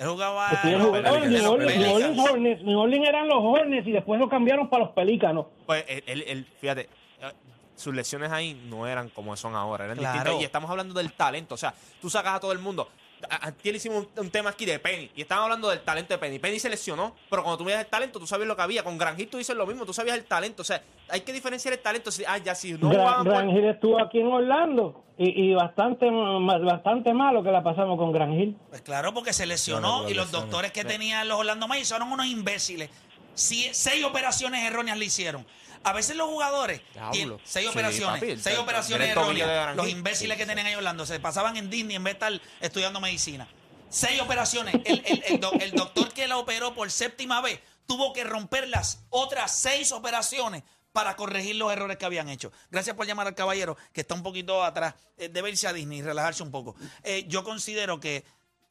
Él 0.02 0.08
jugaba 0.08 0.48
él 0.64 0.72
los 0.72 0.82
jugaba 0.82 0.98
en 0.98 1.04
Pelicans. 1.22 1.42
New 1.42 1.52
Orleans, 1.52 1.76
New 1.78 1.94
Orleans 1.94 2.18
Hornets, 2.30 2.62
New 2.64 2.78
Orleans 2.78 3.08
eran 3.08 3.28
los 3.28 3.38
Hornets 3.40 3.86
y 3.86 3.92
después 3.92 4.20
lo 4.20 4.28
cambiaron 4.28 4.68
para 4.68 4.84
los 4.84 4.92
Pelícanos. 4.94 5.46
Pues 5.66 5.84
él, 5.88 6.02
él- 6.06 6.24
él- 6.26 6.46
fíjate, 6.60 6.82
eh, 7.20 7.32
sus 7.74 7.94
lesiones 7.94 8.30
ahí 8.32 8.60
no 8.68 8.86
eran 8.86 9.08
como 9.10 9.36
son 9.36 9.54
ahora, 9.54 9.84
eran 9.86 9.96
Claro. 9.96 10.14
distintas. 10.18 10.42
Y 10.42 10.44
estamos 10.44 10.70
hablando 10.70 10.94
del 10.94 11.12
talento. 11.12 11.54
O 11.54 11.58
sea, 11.58 11.72
tú 12.00 12.10
sacas 12.10 12.34
a 12.34 12.40
todo 12.40 12.52
el 12.52 12.58
mundo. 12.58 12.88
Aquí 13.30 13.70
le 13.70 13.76
hicimos 13.76 14.06
un, 14.16 14.24
un 14.24 14.30
tema 14.30 14.50
aquí 14.50 14.64
de 14.64 14.78
Penny. 14.78 15.10
Y 15.16 15.22
estamos 15.22 15.44
hablando 15.44 15.68
del 15.70 15.80
talento 15.80 16.14
de 16.14 16.18
Penny. 16.18 16.38
Penny 16.38 16.58
se 16.58 16.68
lesionó, 16.68 17.14
pero 17.30 17.42
cuando 17.42 17.58
tú 17.58 17.64
veías 17.64 17.80
el 17.80 17.86
talento, 17.86 18.18
tú 18.18 18.26
sabías 18.26 18.48
lo 18.48 18.56
que 18.56 18.62
había. 18.62 18.82
Con 18.84 18.98
Granjil 18.98 19.28
tú 19.28 19.38
dices 19.38 19.56
lo 19.56 19.66
mismo, 19.66 19.84
tú 19.86 19.92
sabías 19.92 20.16
el 20.16 20.24
talento. 20.24 20.62
O 20.62 20.64
sea, 20.64 20.82
hay 21.08 21.20
que 21.22 21.32
diferenciar 21.32 21.74
el 21.74 21.80
talento. 21.80 22.10
Si, 22.10 22.24
ah, 22.26 22.38
ya, 22.38 22.54
si 22.54 22.72
no 22.74 22.88
Gran, 22.90 23.24
por- 23.24 23.32
Gran 23.32 23.50
Hill 23.50 23.64
estuvo 23.66 24.00
aquí 24.02 24.20
en 24.20 24.26
Orlando 24.26 25.04
y, 25.18 25.50
y 25.50 25.54
bastante 25.54 26.08
bastante 26.10 27.12
malo 27.14 27.42
que 27.42 27.50
la 27.50 27.62
pasamos 27.62 27.98
con 27.98 28.12
Gran 28.12 28.32
Hill. 28.32 28.56
Pues 28.70 28.82
claro, 28.82 29.12
porque 29.14 29.32
se 29.32 29.46
lesionó 29.46 30.08
y 30.08 30.14
los 30.14 30.26
lesiones. 30.26 30.32
doctores 30.32 30.72
que 30.72 30.84
tenían 30.84 31.28
los 31.28 31.38
Orlando 31.38 31.68
Magic 31.68 31.84
son 31.84 32.02
unos 32.02 32.26
imbéciles. 32.26 32.90
Sí, 33.34 33.68
seis 33.72 34.04
operaciones 34.04 34.62
erróneas 34.62 34.98
le 34.98 35.06
hicieron. 35.06 35.46
A 35.84 35.92
veces 35.92 36.16
los 36.16 36.28
jugadores 36.28 36.80
tienen 37.12 37.38
seis 37.44 37.66
Sí, 37.66 37.70
operaciones, 37.72 38.20
papi, 38.20 38.36
seis 38.40 38.56
el- 38.56 38.62
operaciones 38.62 39.08
el 39.08 39.14
de 39.14 39.20
erróneas. 39.42 39.76
Los 39.76 39.88
imbéciles 39.88 40.36
que 40.36 40.46
tenían 40.46 40.66
ahí 40.66 40.72
en 40.72 40.78
Orlando 40.78 41.06
se 41.06 41.18
pasaban 41.20 41.56
en 41.56 41.70
Disney 41.70 41.96
en 41.96 42.04
vez 42.04 42.18
de 42.18 42.26
estar 42.36 42.48
estudiando 42.60 43.00
medicina. 43.00 43.48
Seis 43.88 44.20
operaciones. 44.20 44.74
El, 44.84 45.02
el- 45.04 45.22
el 45.26 45.40
do- 45.40 45.52
el 45.52 45.72
doctor 45.72 46.12
que 46.12 46.26
la 46.28 46.38
operó 46.38 46.74
por 46.74 46.90
séptima 46.90 47.40
vez 47.40 47.60
tuvo 47.86 48.12
que 48.12 48.24
romper 48.24 48.68
las 48.68 49.04
otras 49.10 49.54
seis 49.58 49.92
operaciones 49.92 50.62
para 50.92 51.16
corregir 51.16 51.56
los 51.56 51.72
errores 51.72 51.96
que 51.96 52.04
habían 52.04 52.28
hecho. 52.28 52.52
Gracias 52.70 52.94
por 52.96 53.06
llamar 53.06 53.26
al 53.26 53.34
caballero, 53.34 53.76
que 53.92 54.02
está 54.02 54.14
un 54.14 54.22
poquito 54.22 54.62
atrás. 54.62 54.94
Eh, 55.16 55.28
debe 55.30 55.50
irse 55.50 55.66
a 55.66 55.72
Disney 55.72 55.98
y 55.98 56.02
relajarse 56.02 56.42
un 56.42 56.50
poco. 56.50 56.74
Eh, 57.02 57.24
yo 57.28 57.42
considero 57.44 57.98
que 57.98 58.24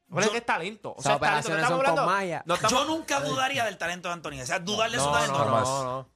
Pero 0.07 0.19
es 0.21 0.25
yo- 0.27 0.31
que 0.31 0.37
es 0.39 0.45
talento. 0.45 0.93
O 0.97 1.01
sea, 1.01 1.15
es 1.15 1.19
talento. 1.19 1.49
No 1.49 1.55
estamos 1.55 1.67
son 1.69 1.77
con 1.79 1.87
hablando- 1.89 2.05
Maya. 2.11 2.43
no 2.45 2.53
estamos- 2.55 2.79
Yo 2.79 2.85
nunca 2.85 3.19
dudaría 3.21 3.65
del 3.65 3.77
talento 3.77 4.07
de 4.09 4.13
Antonio. 4.13 4.43
O 4.43 4.45
sea, 4.45 4.59
dudarle 4.59 4.97
su 4.99 5.05
No, 5.05 5.11
talento. 5.13 5.37
no, 5.45 5.45
no, 5.61 5.83
no. 5.83 6.09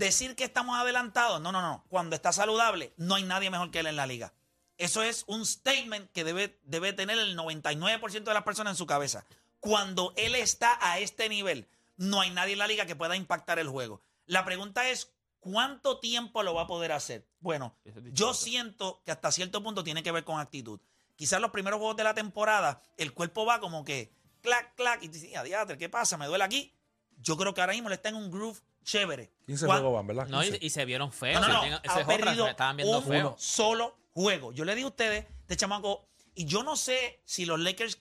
Decir 0.00 0.34
que 0.34 0.44
estamos 0.44 0.78
adelantados. 0.78 1.42
No, 1.42 1.52
no, 1.52 1.60
no. 1.60 1.84
Cuando 1.90 2.16
está 2.16 2.32
saludable, 2.32 2.94
no 2.96 3.16
hay 3.16 3.22
nadie 3.22 3.50
mejor 3.50 3.70
que 3.70 3.80
él 3.80 3.86
en 3.86 3.96
la 3.96 4.06
liga. 4.06 4.32
Eso 4.78 5.02
es 5.02 5.24
un 5.26 5.44
statement 5.44 6.10
que 6.12 6.24
debe, 6.24 6.58
debe 6.62 6.94
tener 6.94 7.18
el 7.18 7.36
99% 7.36 8.24
de 8.24 8.32
las 8.32 8.42
personas 8.42 8.72
en 8.72 8.76
su 8.78 8.86
cabeza. 8.86 9.26
Cuando 9.58 10.14
él 10.16 10.36
está 10.36 10.78
a 10.80 11.00
este 11.00 11.28
nivel, 11.28 11.68
no 11.98 12.22
hay 12.22 12.30
nadie 12.30 12.54
en 12.54 12.60
la 12.60 12.66
liga 12.66 12.86
que 12.86 12.96
pueda 12.96 13.14
impactar 13.14 13.58
el 13.58 13.68
juego. 13.68 14.00
La 14.24 14.46
pregunta 14.46 14.88
es, 14.88 15.12
¿cuánto 15.38 16.00
tiempo 16.00 16.42
lo 16.42 16.54
va 16.54 16.62
a 16.62 16.66
poder 16.66 16.92
hacer? 16.92 17.26
Bueno, 17.38 17.76
es 17.84 17.92
yo 18.14 18.32
siento 18.32 19.02
que 19.04 19.12
hasta 19.12 19.30
cierto 19.30 19.62
punto 19.62 19.84
tiene 19.84 20.02
que 20.02 20.12
ver 20.12 20.24
con 20.24 20.40
actitud. 20.40 20.80
Quizás 21.14 21.42
los 21.42 21.50
primeros 21.50 21.76
juegos 21.76 21.98
de 21.98 22.04
la 22.04 22.14
temporada, 22.14 22.80
el 22.96 23.12
cuerpo 23.12 23.44
va 23.44 23.60
como 23.60 23.84
que 23.84 24.14
clac, 24.40 24.74
clac, 24.76 25.02
y 25.02 25.08
dice, 25.08 25.36
"Adiatre, 25.36 25.76
¿qué 25.76 25.90
pasa? 25.90 26.16
¿Me 26.16 26.24
duele 26.24 26.44
aquí? 26.44 26.74
Yo 27.18 27.36
creo 27.36 27.52
que 27.52 27.60
ahora 27.60 27.74
mismo 27.74 27.90
le 27.90 27.96
está 27.96 28.08
en 28.08 28.14
un 28.14 28.30
groove 28.30 28.62
chévere. 28.84 29.30
15 29.46 29.66
Cuan- 29.66 29.80
juegos 29.80 29.94
van, 29.98 30.06
¿verdad? 30.06 30.26
No, 30.28 30.42
y, 30.42 30.50
15. 30.50 30.66
y 30.66 30.70
se 30.70 30.84
vieron 30.84 31.12
feos. 31.12 31.40
no, 31.40 31.48
no, 31.48 31.54
no. 31.54 31.60
Ese 31.62 31.74
Ha 31.74 32.00
es 32.00 32.04
otra, 32.04 32.06
perdido 32.06 32.44
se 32.44 32.50
estaban 32.50 32.76
viendo 32.76 32.98
un 32.98 33.04
feos. 33.04 33.34
solo 33.42 33.96
juego. 34.12 34.52
Yo 34.52 34.64
le 34.64 34.74
digo 34.74 34.88
a 34.88 34.90
ustedes, 34.90 35.26
este 35.40 35.56
chamaco, 35.56 36.06
y 36.34 36.44
yo 36.46 36.62
no 36.62 36.76
sé 36.76 37.20
si 37.24 37.44
los 37.44 37.58
Lakers 37.60 38.00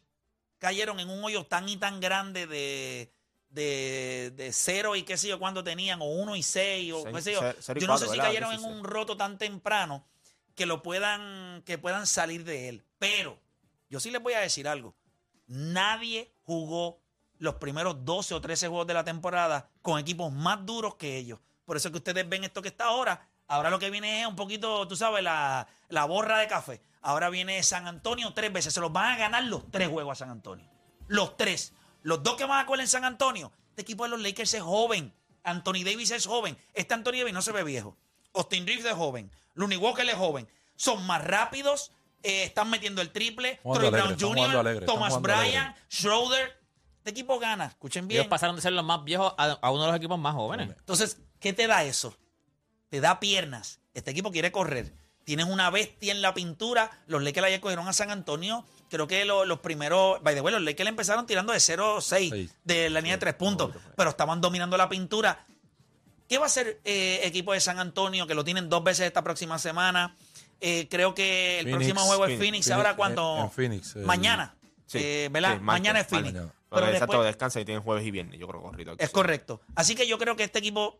cayeron 0.57 0.99
en 0.99 1.09
un 1.09 1.23
hoyo 1.23 1.45
tan 1.45 1.67
y 1.69 1.77
tan 1.77 1.99
grande 1.99 2.45
de, 2.47 3.13
de, 3.49 4.31
de 4.35 4.51
cero 4.53 4.95
y 4.95 5.03
qué 5.03 5.17
sé 5.17 5.27
yo 5.27 5.39
cuánto 5.39 5.63
tenían, 5.63 6.01
o 6.01 6.05
uno 6.05 6.35
y 6.35 6.43
seis, 6.43 6.91
o 6.93 7.03
Seis- 7.03 7.15
qué 7.15 7.21
sé 7.21 7.31
yo. 7.33 7.39
cero- 7.39 7.57
cero 7.59 7.79
y 7.79 7.81
Yo 7.81 7.87
no 7.87 7.97
sé 7.97 8.05
cuatro, 8.05 8.13
si 8.13 8.17
¿verdad? 8.19 8.29
cayeron 8.29 8.53
en 8.53 8.63
un 8.65 8.83
roto 8.83 9.15
tan 9.17 9.37
temprano 9.37 10.05
que 10.55 10.65
lo 10.65 10.81
puedan, 10.83 11.63
que 11.65 11.77
puedan 11.77 12.05
salir 12.07 12.43
de 12.43 12.69
él. 12.69 12.83
Pero 12.97 13.39
yo 13.89 13.99
sí 13.99 14.11
les 14.11 14.21
voy 14.21 14.33
a 14.33 14.39
decir 14.41 14.67
algo. 14.67 14.95
Nadie 15.47 16.31
jugó 16.43 17.01
los 17.39 17.55
primeros 17.55 18.05
12 18.05 18.35
o 18.35 18.41
13 18.41 18.67
juegos 18.67 18.87
de 18.87 18.93
la 18.93 19.03
temporada 19.03 19.67
con 19.81 19.99
equipos 19.99 20.31
más 20.31 20.65
duros 20.65 20.95
que 20.95 21.17
ellos. 21.17 21.39
Por 21.65 21.77
eso 21.77 21.87
es 21.87 21.91
que 21.91 21.97
ustedes 21.97 22.27
ven 22.29 22.43
esto 22.43 22.61
que 22.61 22.67
está 22.69 22.85
ahora. 22.85 23.27
Ahora 23.47 23.69
lo 23.69 23.79
que 23.79 23.89
viene 23.89 24.21
es 24.21 24.27
un 24.27 24.35
poquito, 24.35 24.87
tú 24.87 24.95
sabes, 24.95 25.23
la, 25.23 25.67
la 25.89 26.05
borra 26.05 26.37
de 26.37 26.47
café. 26.47 26.81
Ahora 27.01 27.29
viene 27.29 27.61
San 27.63 27.87
Antonio 27.87 28.31
tres 28.33 28.53
veces. 28.53 28.73
Se 28.73 28.79
los 28.81 28.91
van 28.91 29.13
a 29.13 29.17
ganar 29.17 29.43
los 29.45 29.69
tres 29.71 29.87
juegos 29.87 30.11
a 30.13 30.15
San 30.25 30.29
Antonio. 30.29 30.69
Los 31.07 31.35
tres. 31.37 31.73
Los 32.03 32.21
dos 32.23 32.35
que 32.35 32.45
van 32.45 32.59
a 32.59 32.65
coger 32.65 32.81
en 32.81 32.87
San 32.87 33.05
Antonio. 33.05 33.51
Este 33.69 33.81
equipo 33.83 34.03
de 34.03 34.09
los 34.09 34.21
Lakers 34.21 34.53
es 34.53 34.61
joven. 34.61 35.13
Anthony 35.43 35.83
Davis 35.85 36.11
es 36.11 36.25
joven. 36.27 36.57
Este 36.73 36.93
Anthony 36.93 37.13
Davis 37.19 37.33
no 37.33 37.41
se 37.41 37.51
ve 37.51 37.63
viejo. 37.63 37.97
Austin 38.33 38.67
Reeves 38.67 38.85
es 38.85 38.93
joven. 38.93 39.31
Looney 39.55 39.77
Walker 39.77 40.07
es 40.07 40.15
joven. 40.15 40.47
Son 40.75 41.05
más 41.07 41.23
rápidos. 41.23 41.91
eh, 42.21 42.43
están 42.43 42.69
metiendo 42.69 43.01
el 43.01 43.11
triple. 43.11 43.59
Troy 43.63 43.89
Brown 43.89 44.19
Jr., 44.19 44.85
Thomas. 44.85 45.21
Bryant, 45.21 45.75
Schroeder. 45.89 46.58
Este 47.09 47.21
equipo 47.21 47.39
gana. 47.39 47.65
Escuchen 47.65 48.07
bien. 48.07 48.21
Ellos 48.21 48.29
pasaron 48.29 48.55
de 48.55 48.61
ser 48.61 48.71
los 48.73 48.85
más 48.85 49.03
viejos 49.03 49.33
a, 49.37 49.45
a 49.61 49.71
uno 49.71 49.81
de 49.83 49.87
los 49.89 49.97
equipos 49.97 50.19
más 50.19 50.35
jóvenes. 50.35 50.69
Entonces, 50.77 51.17
¿qué 51.39 51.53
te 51.53 51.65
da 51.65 51.83
eso? 51.83 52.15
Te 52.89 53.01
da 53.01 53.19
piernas. 53.19 53.79
Este 53.95 54.11
equipo 54.11 54.31
quiere 54.31 54.51
correr. 54.51 54.93
Tienes 55.23 55.47
una 55.47 55.69
bestia 55.71 56.11
en 56.11 56.21
la 56.21 56.33
pintura. 56.35 56.91
Los 57.07 57.23
Lakers 57.23 57.47
ayer 57.47 57.59
cogieron 57.59 57.87
a 57.87 57.93
San 57.93 58.11
Antonio. 58.11 58.63
Creo 58.89 59.07
que 59.07 59.25
lo- 59.25 59.45
los 59.45 59.59
primeros. 59.59 60.21
By 60.21 60.35
the 60.35 60.41
way, 60.41 60.53
los 60.53 60.61
Lakers 60.61 60.87
empezaron 60.89 61.25
tirando 61.25 61.51
de 61.53 61.59
0-6 61.59 62.29
Seis. 62.29 62.55
de 62.63 62.89
la 62.91 62.99
línea 63.01 63.15
de 63.15 63.19
tres 63.19 63.33
puntos. 63.33 63.71
Pero 63.95 64.09
estaban 64.11 64.39
dominando 64.41 64.77
la 64.77 64.87
pintura. 64.87 65.45
¿Qué 66.27 66.37
va 66.37 66.43
a 66.43 66.47
hacer 66.47 66.79
eh, 66.83 67.21
equipo 67.23 67.53
de 67.53 67.59
San 67.59 67.79
Antonio? 67.79 68.27
Que 68.27 68.35
lo 68.35 68.43
tienen 68.43 68.69
dos 68.69 68.83
veces 68.83 69.07
esta 69.07 69.23
próxima 69.23 69.57
semana. 69.57 70.15
Eh, 70.61 70.87
creo 70.91 71.15
que 71.15 71.59
el 71.59 71.65
Phoenix, 71.65 71.77
próximo 71.91 72.01
juego 72.07 72.25
es 72.25 72.37
Phoenix, 72.37 72.67
Phoenix. 72.67 72.71
¿Ahora 72.71 73.41
en 73.41 73.49
Phoenix, 73.51 73.95
el- 73.95 74.03
Mañana. 74.05 74.55
Sí, 74.85 74.97
Eh, 75.01 75.29
¿Verdad? 75.31 75.55
sí, 75.57 75.59
Mañana 75.63 75.99
es 76.01 76.07
Phoenix. 76.07 76.33
mañana. 76.33 76.53
Pero 76.69 76.81
Pero 76.85 76.87
exacto, 76.93 77.13
después- 77.13 77.27
descansa 77.27 77.59
y 77.61 77.65
tienen 77.65 77.81
jueves 77.83 78.05
y 78.05 78.11
viernes, 78.11 78.39
yo 78.39 78.47
creo 78.47 78.61
corrido. 78.61 78.95
es 78.97 79.09
correcto. 79.09 79.61
Así 79.75 79.95
que 79.95 80.07
yo 80.07 80.17
creo 80.19 80.35
que 80.35 80.43
este 80.43 80.59
equipo, 80.59 80.99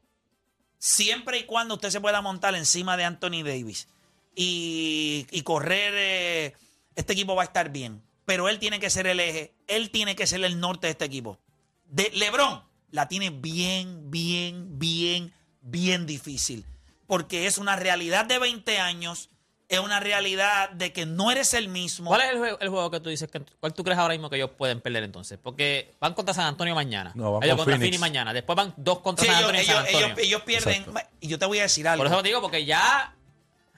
siempre 0.78 1.38
y 1.40 1.44
cuando 1.44 1.76
usted 1.76 1.90
se 1.90 2.02
pueda 2.02 2.22
montar 2.22 2.56
encima 2.56 2.98
de 2.98 3.04
Anthony 3.06 3.44
Davis 3.44 3.88
y, 4.36 5.28
y 5.32 5.42
correr, 5.44 5.94
eh, 5.96 6.54
este 6.96 7.14
equipo 7.14 7.36
va 7.36 7.44
a 7.44 7.46
estar 7.46 7.70
bien. 7.72 8.02
Pero 8.26 8.48
él 8.50 8.60
tiene 8.60 8.80
que 8.80 8.90
ser 8.90 9.08
el 9.08 9.20
eje, 9.20 9.54
él 9.68 9.90
tiene 9.92 10.16
que 10.16 10.28
ser 10.28 10.44
el 10.44 10.60
norte 10.60 10.88
de 10.88 10.92
este 10.92 11.06
equipo. 11.06 11.40
De 11.86 12.12
LeBron 12.14 12.64
la 12.92 13.08
tiene 13.08 13.30
bien, 13.32 14.10
bien, 14.12 14.80
bien, 14.80 15.34
bien 15.62 16.06
difícil. 16.06 16.66
Porque 17.08 17.48
es 17.48 17.58
una 17.58 17.76
realidad 17.76 18.26
de 18.26 18.38
20 18.40 18.80
años 18.80 19.30
es 19.70 19.80
una 19.80 20.00
realidad 20.00 20.72
de 20.72 20.92
que 20.92 21.06
no 21.06 21.32
eres 21.32 21.54
el 21.54 21.70
mismo. 21.70 22.10
¿Cuál 22.10 22.22
es 22.22 22.30
el 22.32 22.38
juego, 22.40 22.58
el 22.60 22.70
juego 22.70 22.90
que 22.92 23.00
tú 23.00 23.10
dices? 23.10 23.30
Que, 23.30 23.40
¿Cuál 23.60 23.74
tú 23.74 23.84
crees 23.84 24.00
ahora 24.00 24.14
mismo 24.16 24.30
que 24.30 24.36
ellos 24.36 24.50
pueden 24.58 24.82
perder 24.82 25.04
entonces? 25.04 25.38
Porque 25.42 25.94
van 26.02 26.14
contra 26.16 26.34
San 26.34 26.46
Antonio 26.48 26.74
mañana. 26.76 27.12
No, 27.16 27.34
van 27.34 27.44
ellos 27.44 27.56
contra 27.58 27.76
Phoenix. 27.76 27.86
Phoenix 27.86 28.00
mañana. 28.02 28.34
Después 28.34 28.56
van 28.58 28.74
dos 28.78 29.00
contra 29.00 29.24
Sí, 29.26 29.32
San 29.32 29.38
ellos, 29.40 29.50
Antonio 29.50 29.62
y 29.62 29.66
San 29.66 29.76
ellos- 29.76 29.88
Antonio. 29.88 30.08
ellos- 30.08 30.26
ellos 30.28 30.42
pierden. 30.42 30.82
Exacto. 30.82 31.10
Y 31.22 31.28
yo 31.28 31.40
te 31.40 31.46
voy 31.46 31.60
a 31.60 31.62
decir 31.64 31.88
algo. 31.88 32.04
Por 32.04 32.12
eso 32.12 32.22
digo, 32.24 32.42
porque 32.42 32.66
ya 32.66 33.14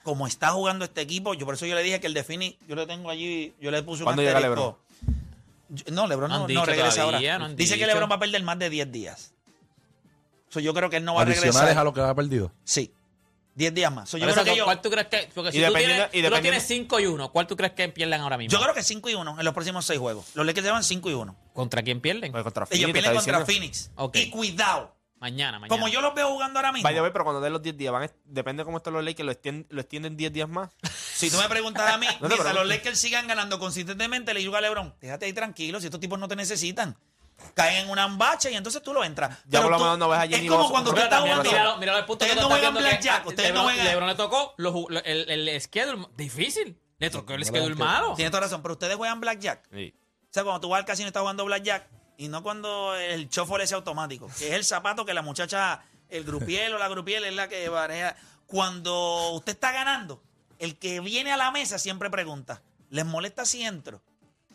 como 0.03 0.25
está 0.27 0.49
jugando 0.51 0.85
este 0.85 1.01
equipo, 1.01 1.33
yo 1.33 1.45
por 1.45 1.55
eso 1.55 1.65
yo 1.65 1.75
le 1.75 1.83
dije 1.83 1.99
que 1.99 2.07
el 2.07 2.13
de 2.13 2.23
Phoenix, 2.23 2.57
yo 2.67 2.75
le 2.75 2.87
tengo 2.87 3.09
allí, 3.09 3.53
yo 3.59 3.69
le 3.69 3.83
puse 3.83 4.01
un 4.03 4.05
¿Cuándo 4.05 4.21
llega. 4.23 4.39
Yo- 4.39 4.77
No, 5.91 6.07
LeBron 6.07 6.29
No 6.29 6.47
no, 6.47 6.65
regresa 6.65 7.03
todavía, 7.05 7.33
ahora. 7.35 7.47
no 7.49 7.53
Dice 7.55 7.77
que. 7.77 7.85
LeBron 7.85 8.09
va 8.09 8.15
a 8.15 8.19
perder 8.19 8.41
más 8.43 8.57
de 8.59 8.69
10 8.69 8.91
días. 8.91 9.33
So, 10.49 10.59
yo 10.59 10.73
creo 10.73 10.89
que 10.89 10.97
él 10.97 11.05
no 11.05 11.13
va 11.15 11.21
a 11.21 11.23
Adicionales 11.23 11.55
regresar. 11.55 11.77
a 11.77 11.83
lo 11.83 11.93
que 11.93 12.01
ha 12.01 12.13
perdido. 12.15 12.51
Sí. 12.65 12.93
10 13.55 13.73
días 13.73 13.91
más. 13.91 14.09
So, 14.09 14.17
yo, 14.17 14.25
creo 14.25 14.35
eso, 14.35 14.43
que 14.43 14.55
yo, 14.55 14.63
¿Cuál 14.65 14.81
tú 14.81 14.89
crees 14.89 15.07
que.? 15.07 15.29
Porque 15.33 15.49
Y 15.49 15.59
si 15.61 15.65
tú, 15.65 15.73
tienes, 15.73 15.97
y 16.13 16.21
tú 16.21 16.29
lo 16.29 16.35
dependiendo- 16.37 16.41
tienes 16.41 16.63
5 16.63 16.99
y 16.99 17.05
1, 17.05 17.31
¿cuál 17.31 17.47
tú 17.47 17.55
crees 17.57 17.73
que 17.73 17.89
pierden 17.89 18.21
ahora 18.21 18.37
mismo? 18.37 18.57
yo 18.57 18.61
creo 18.63 18.73
que 18.73 18.83
5 18.83 19.09
y 19.09 19.15
1 19.15 19.37
en 19.39 19.45
los 19.45 19.53
próximos 19.53 19.85
6 19.85 19.99
juegos. 19.99 20.25
Los 20.35 20.45
Lakers 20.45 20.65
llevan 20.65 20.83
5 20.83 21.09
y 21.09 21.13
1. 21.13 21.35
¿Contra 21.53 21.81
quién 21.83 21.99
pierden? 22.01 22.31
Pues 22.31 22.43
contra 22.43 22.65
Ellos 22.71 22.91
pierden 22.91 23.13
contra 23.13 23.39
diciendo. 23.39 23.45
Phoenix. 23.45 23.91
Ok. 23.95 24.15
Y 24.15 24.29
cuidado. 24.29 24.95
Mañana, 25.19 25.59
mañana. 25.59 25.67
Como 25.69 25.87
yo 25.87 26.01
los 26.01 26.15
veo 26.15 26.29
jugando 26.29 26.57
ahora 26.57 26.71
mismo. 26.71 26.83
Vaya, 26.83 26.99
a 26.99 27.03
ver, 27.03 27.11
pero 27.13 27.23
cuando 27.23 27.41
den 27.41 27.53
los 27.53 27.61
10 27.61 27.77
días, 27.77 27.93
van 27.93 28.09
depende 28.25 28.61
de 28.61 28.65
cómo 28.65 28.77
están 28.77 28.93
los 28.93 29.03
Lakers, 29.03 29.23
lo 29.25 29.31
extienden, 29.31 29.67
lo 29.69 29.81
extienden 29.81 30.17
10 30.17 30.33
días 30.33 30.49
más. 30.49 30.71
Si 31.21 31.29
tú 31.29 31.37
me 31.37 31.47
preguntas 31.47 31.87
a 31.93 31.97
mí, 31.99 32.07
No 32.19 32.27
mientras 32.27 32.55
los 32.55 32.65
Lakers 32.65 32.97
sigan 32.97 33.27
ganando 33.27 33.59
consistentemente, 33.59 34.33
le 34.33 34.39
digo 34.39 34.55
a 34.55 34.61
LeBron, 34.61 34.95
déjate 34.99 35.27
ahí 35.27 35.33
tranquilo, 35.33 35.79
si 35.79 35.85
estos 35.85 35.99
tipos 35.99 36.17
no 36.17 36.27
te 36.27 36.35
necesitan. 36.35 36.97
Caen 37.53 37.83
en 37.85 37.89
una 37.89 38.03
ambacha 38.03 38.49
y 38.49 38.55
entonces 38.55 38.81
tú 38.81 38.93
lo 38.93 39.03
entras. 39.03 39.37
Ya 39.45 39.59
Pero 39.59 39.63
por 39.63 39.71
lo 39.71 39.77
tú- 39.77 39.83
menos 39.83 39.97
no 39.99 40.09
ves 40.09 40.19
a 40.19 40.23
Es 40.25 40.29
Jenny 40.31 40.47
como 40.47 40.59
Boston. 40.59 40.71
cuando 40.71 40.91
Pero 40.91 41.03
usted 41.03 41.11
está 41.15 41.21
Mira, 41.23 41.35
jugando. 41.35 41.51
míralo, 41.51 41.77
míralo 41.77 41.97
el 41.99 42.05
punto 42.05 42.13
Ustedes 42.25 42.31
que 42.31 42.41
tú 42.41 42.49
no 42.49 42.55
estás 42.55 42.59
juegan 42.69 42.73
viendo 42.73 42.89
que 42.89 42.95
blackjack, 43.05 43.27
ustedes 43.27 43.49
no 43.49 43.53
Lebron, 43.59 43.73
juegan- 43.73 43.85
Lebron 43.85 44.07
le 44.09 44.15
tocó 44.15 44.53
los 44.57 44.73
ju- 44.73 44.89
lo- 44.89 45.03
el, 45.03 45.47
el 45.49 45.61
schedule 45.61 46.07
difícil. 46.15 46.77
Le 46.99 47.09
tocó 47.09 47.33
el 47.33 47.43
schedule 47.45 47.75
malo. 47.75 48.13
Tienes 48.15 48.31
toda 48.31 48.41
razón, 48.41 48.61
pero 48.61 48.73
ustedes 48.73 48.95
juegan 48.95 49.19
blackjack. 49.19 49.67
Sí. 49.73 49.93
O 49.95 50.33
sea, 50.33 50.43
cuando 50.43 50.61
tú 50.61 50.69
vas 50.69 50.79
al 50.79 50.85
casino 50.85 51.07
y 51.07 51.09
estás 51.09 51.21
jugando 51.21 51.43
blackjack, 51.45 51.87
y 52.17 52.27
no 52.27 52.43
cuando 52.43 52.95
el 52.95 53.27
shuffle 53.27 53.63
ese 53.63 53.75
automático, 53.75 54.29
que 54.37 54.47
es 54.49 54.53
el 54.53 54.63
zapato 54.63 55.03
que 55.05 55.13
la 55.13 55.21
muchacha, 55.23 55.81
el 56.09 56.23
grupiel 56.23 56.73
o 56.75 56.77
la 56.77 56.87
grupiel 56.87 57.23
es 57.25 57.33
la 57.33 57.47
que 57.49 57.69
maneja. 57.69 58.15
Cuando 58.45 59.29
usted 59.31 59.53
está 59.53 59.71
ganando, 59.71 60.21
el 60.59 60.77
que 60.77 60.99
viene 60.99 61.31
a 61.31 61.37
la 61.37 61.51
mesa 61.51 61.79
siempre 61.79 62.09
pregunta, 62.11 62.61
¿les 62.89 63.05
molesta 63.05 63.45
si 63.45 63.63
entro? 63.63 64.01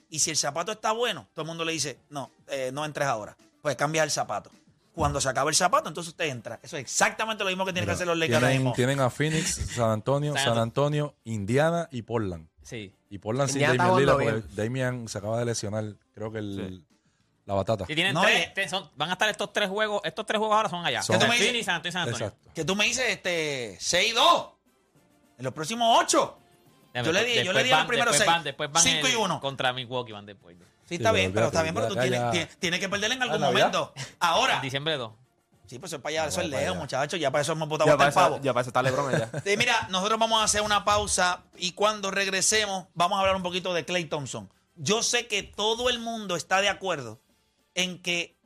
Y 0.09 0.19
si 0.21 0.31
el 0.31 0.37
zapato 0.37 0.73
está 0.73 0.92
bueno, 0.92 1.27
todo 1.35 1.42
el 1.42 1.49
mundo 1.49 1.64
le 1.64 1.73
dice, 1.73 1.99
no, 2.11 2.31
eh, 2.49 2.71
no 2.73 2.85
entres 2.85 3.07
ahora. 3.09 3.37
Pues 3.62 3.75
cambia 3.77 4.03
el 4.05 4.11
zapato. 4.11 4.51
Cuando 4.95 5.21
se 5.21 5.29
acaba 5.29 5.51
el 5.51 5.57
zapato, 5.57 5.88
entonces 5.88 6.11
usted 6.12 6.27
entra. 6.27 6.59
Eso 6.62 6.77
es 6.77 6.83
exactamente 6.83 7.45
lo 7.45 7.51
mismo 7.51 7.66
que 7.66 7.73
tienen 7.73 7.87
que 7.87 7.92
hacer 7.92 8.07
los 8.07 8.16
Lakers 8.16 8.37
ahora 8.37 8.49
Tienen, 8.49 8.62
mismo. 8.62 8.75
tienen 8.75 9.01
a 9.01 9.11
Phoenix, 9.11 9.55
San 9.75 9.90
Antonio, 9.90 10.35
San 10.37 10.57
Antonio, 10.57 11.14
Indiana 11.25 11.88
y 11.90 12.03
Portland. 12.03 12.49
Sí. 12.62 12.95
Y 13.11 13.19
Portland 13.19 13.51
sin 13.51 13.61
Indiana 13.62 13.85
Damian 13.88 14.01
Lillard, 14.19 14.42
porque 14.42 14.55
Damian 14.62 15.09
se 15.09 15.19
acaba 15.19 15.38
de 15.38 15.45
lesionar, 15.45 15.85
creo 16.14 16.33
que 16.33 16.38
el, 16.38 16.85
la 17.45 17.55
batata. 17.55 17.85
Y 17.88 17.95
tienen 17.95 18.14
No, 18.14 18.23
tres, 18.23 18.71
son- 18.71 18.88
van 18.97 19.11
a 19.11 19.12
estar 19.12 19.29
estos 19.29 19.53
tres 19.53 19.69
juegos, 19.69 20.01
estos 20.05 20.25
tres 20.25 20.38
juegos 20.38 20.57
ahora 20.57 20.69
son 20.71 20.85
allá. 20.87 21.03
Son- 21.03 21.19
¿Qué 21.19 21.25
tú 21.25 21.31
me 21.31 21.37
Phoenix, 21.37 21.53
dices? 21.53 21.66
San 21.66 21.75
Antonio 21.77 21.90
y 21.90 21.92
San 21.92 22.09
Antonio. 22.09 22.35
Que 22.55 22.64
tú 22.64 22.75
me 22.77 22.85
dices, 22.87 23.05
este, 23.11 23.77
6-2. 23.81 24.53
En 25.38 25.45
los 25.45 25.53
próximos 25.53 25.95
8. 26.01 26.38
Yo 27.04 27.12
le 27.12 27.24
di- 27.24 27.44
yo 27.44 27.52
le 27.52 27.62
di 27.64 27.70
a 27.70 27.76
los 27.76 27.80
van- 27.80 27.87
primeros 27.88 28.16
seis. 28.16 28.26
van- 28.26 28.44
Después 28.44 28.70
van 28.72 28.82
Cinco 28.82 29.06
el- 29.06 29.12
y 29.12 29.16
uno. 29.16 29.40
Contra 29.40 29.72
Milwaukee 29.72 30.12
van 30.12 30.26
después. 30.26 30.56
Sí, 30.88 30.94
está 30.96 31.11
pero 31.11 31.14
bien, 31.14 31.32
pero 31.32 31.46
está 31.46 31.62
bien, 31.62 31.74
pero 31.74 31.88
tú 31.88 31.94
tienes, 31.96 32.30
tienes- 32.30 32.56
tienes 32.59 32.80
que 32.80 32.88
perder 32.88 33.12
en 33.12 33.22
algún 33.22 33.37
Ah, 33.42 33.46
Navidad. 33.50 33.72
momento. 33.72 33.92
Ahora. 34.20 34.56
En 34.56 34.62
diciembre 34.62 34.96
2. 34.96 35.12
Sí, 35.66 35.80
pues 35.80 35.90
eso 35.90 35.96
es 35.96 36.02
para 36.02 36.11
allá, 36.22 36.28
eso 36.28 36.40
es 36.42 36.48
lejos, 36.48 36.76
muchachos. 36.76 37.18
Ya 37.18 37.30
para 37.32 37.42
eso 37.42 37.52
hemos 37.52 37.68
botado 37.68 37.88
Ya 37.88 37.94
hasta 37.94 37.98
para, 37.98 38.09
el 38.11 38.14
pavo. 38.14 38.35
eso, 38.37 38.44
ya 38.44 38.52
para 38.54 38.61
eso 38.61 38.70
está 38.70 38.82
LeBron 38.82 39.14
allá. 39.14 39.30
Eh, 39.44 39.56
mira, 39.56 39.88
nosotros 39.90 40.16
vamos 40.20 40.40
a 40.40 40.44
hacer 40.44 40.62
una 40.62 40.85
pausa 40.85 41.42
y 41.56 41.72
cuando 41.72 42.12
regresemos 42.12 42.87
vamos 42.94 43.16
a 43.16 43.20
hablar 43.22 43.35
un 43.35 43.42
poquito 43.42 43.74
de 43.74 43.85
Clay 43.85 44.04
Thompson. 44.04 44.48
Yo 44.76 45.02
sé 45.02 45.26
que 45.26 45.42
todo 45.42 45.88
el 45.90 45.98
mundo 45.98 46.37
está 46.37 46.61
de 46.61 46.68
acuerdo 46.68 47.20
en 47.74 48.00
que 48.00 48.37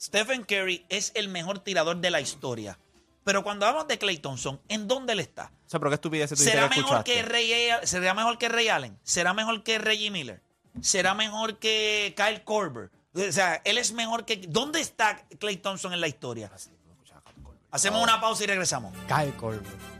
Stephen 0.00 0.44
Curry 0.44 0.84
es 0.90 1.12
el 1.14 1.28
mejor 1.28 1.60
tirador 1.60 1.96
de 1.96 2.10
la 2.10 2.20
historia. 2.20 2.78
Pero 3.24 3.42
cuando 3.42 3.64
hablamos 3.66 3.88
de 3.88 3.96
Clay 3.98 4.18
Thompson, 4.18 4.60
¿en 4.68 4.86
dónde 4.86 5.14
él 5.14 5.20
está? 5.20 5.50
Sea, 5.74 5.80
pero 5.80 5.90
qué 5.90 5.94
estupidez 5.94 6.30
tú 6.30 6.36
¿Será 6.36 6.68
que 6.68 6.76
mejor 6.80 6.98
escuchaste. 7.00 7.12
que 7.14 7.22
Ray, 7.22 7.70
¿Será 7.82 8.14
mejor 8.14 8.38
que 8.38 8.48
Ray 8.48 8.68
Allen? 8.68 8.96
¿Será 9.02 9.34
mejor 9.34 9.64
que 9.64 9.78
Reggie 9.78 10.10
Miller? 10.10 10.40
¿Será 10.80 11.14
mejor 11.14 11.58
que 11.58 12.14
Kyle 12.16 12.44
Korver? 12.44 12.90
O 13.14 13.32
sea, 13.32 13.60
él 13.64 13.78
es 13.78 13.92
mejor 13.92 14.24
que... 14.24 14.36
¿Dónde 14.36 14.80
está 14.80 15.24
Clay 15.40 15.56
Thompson 15.56 15.92
en 15.92 16.00
la 16.00 16.06
historia? 16.06 16.48
Hacemos 17.72 18.02
una 18.02 18.20
pausa 18.20 18.44
y 18.44 18.46
regresamos. 18.46 18.94
Kyle 19.08 19.34
Korver. 19.34 19.93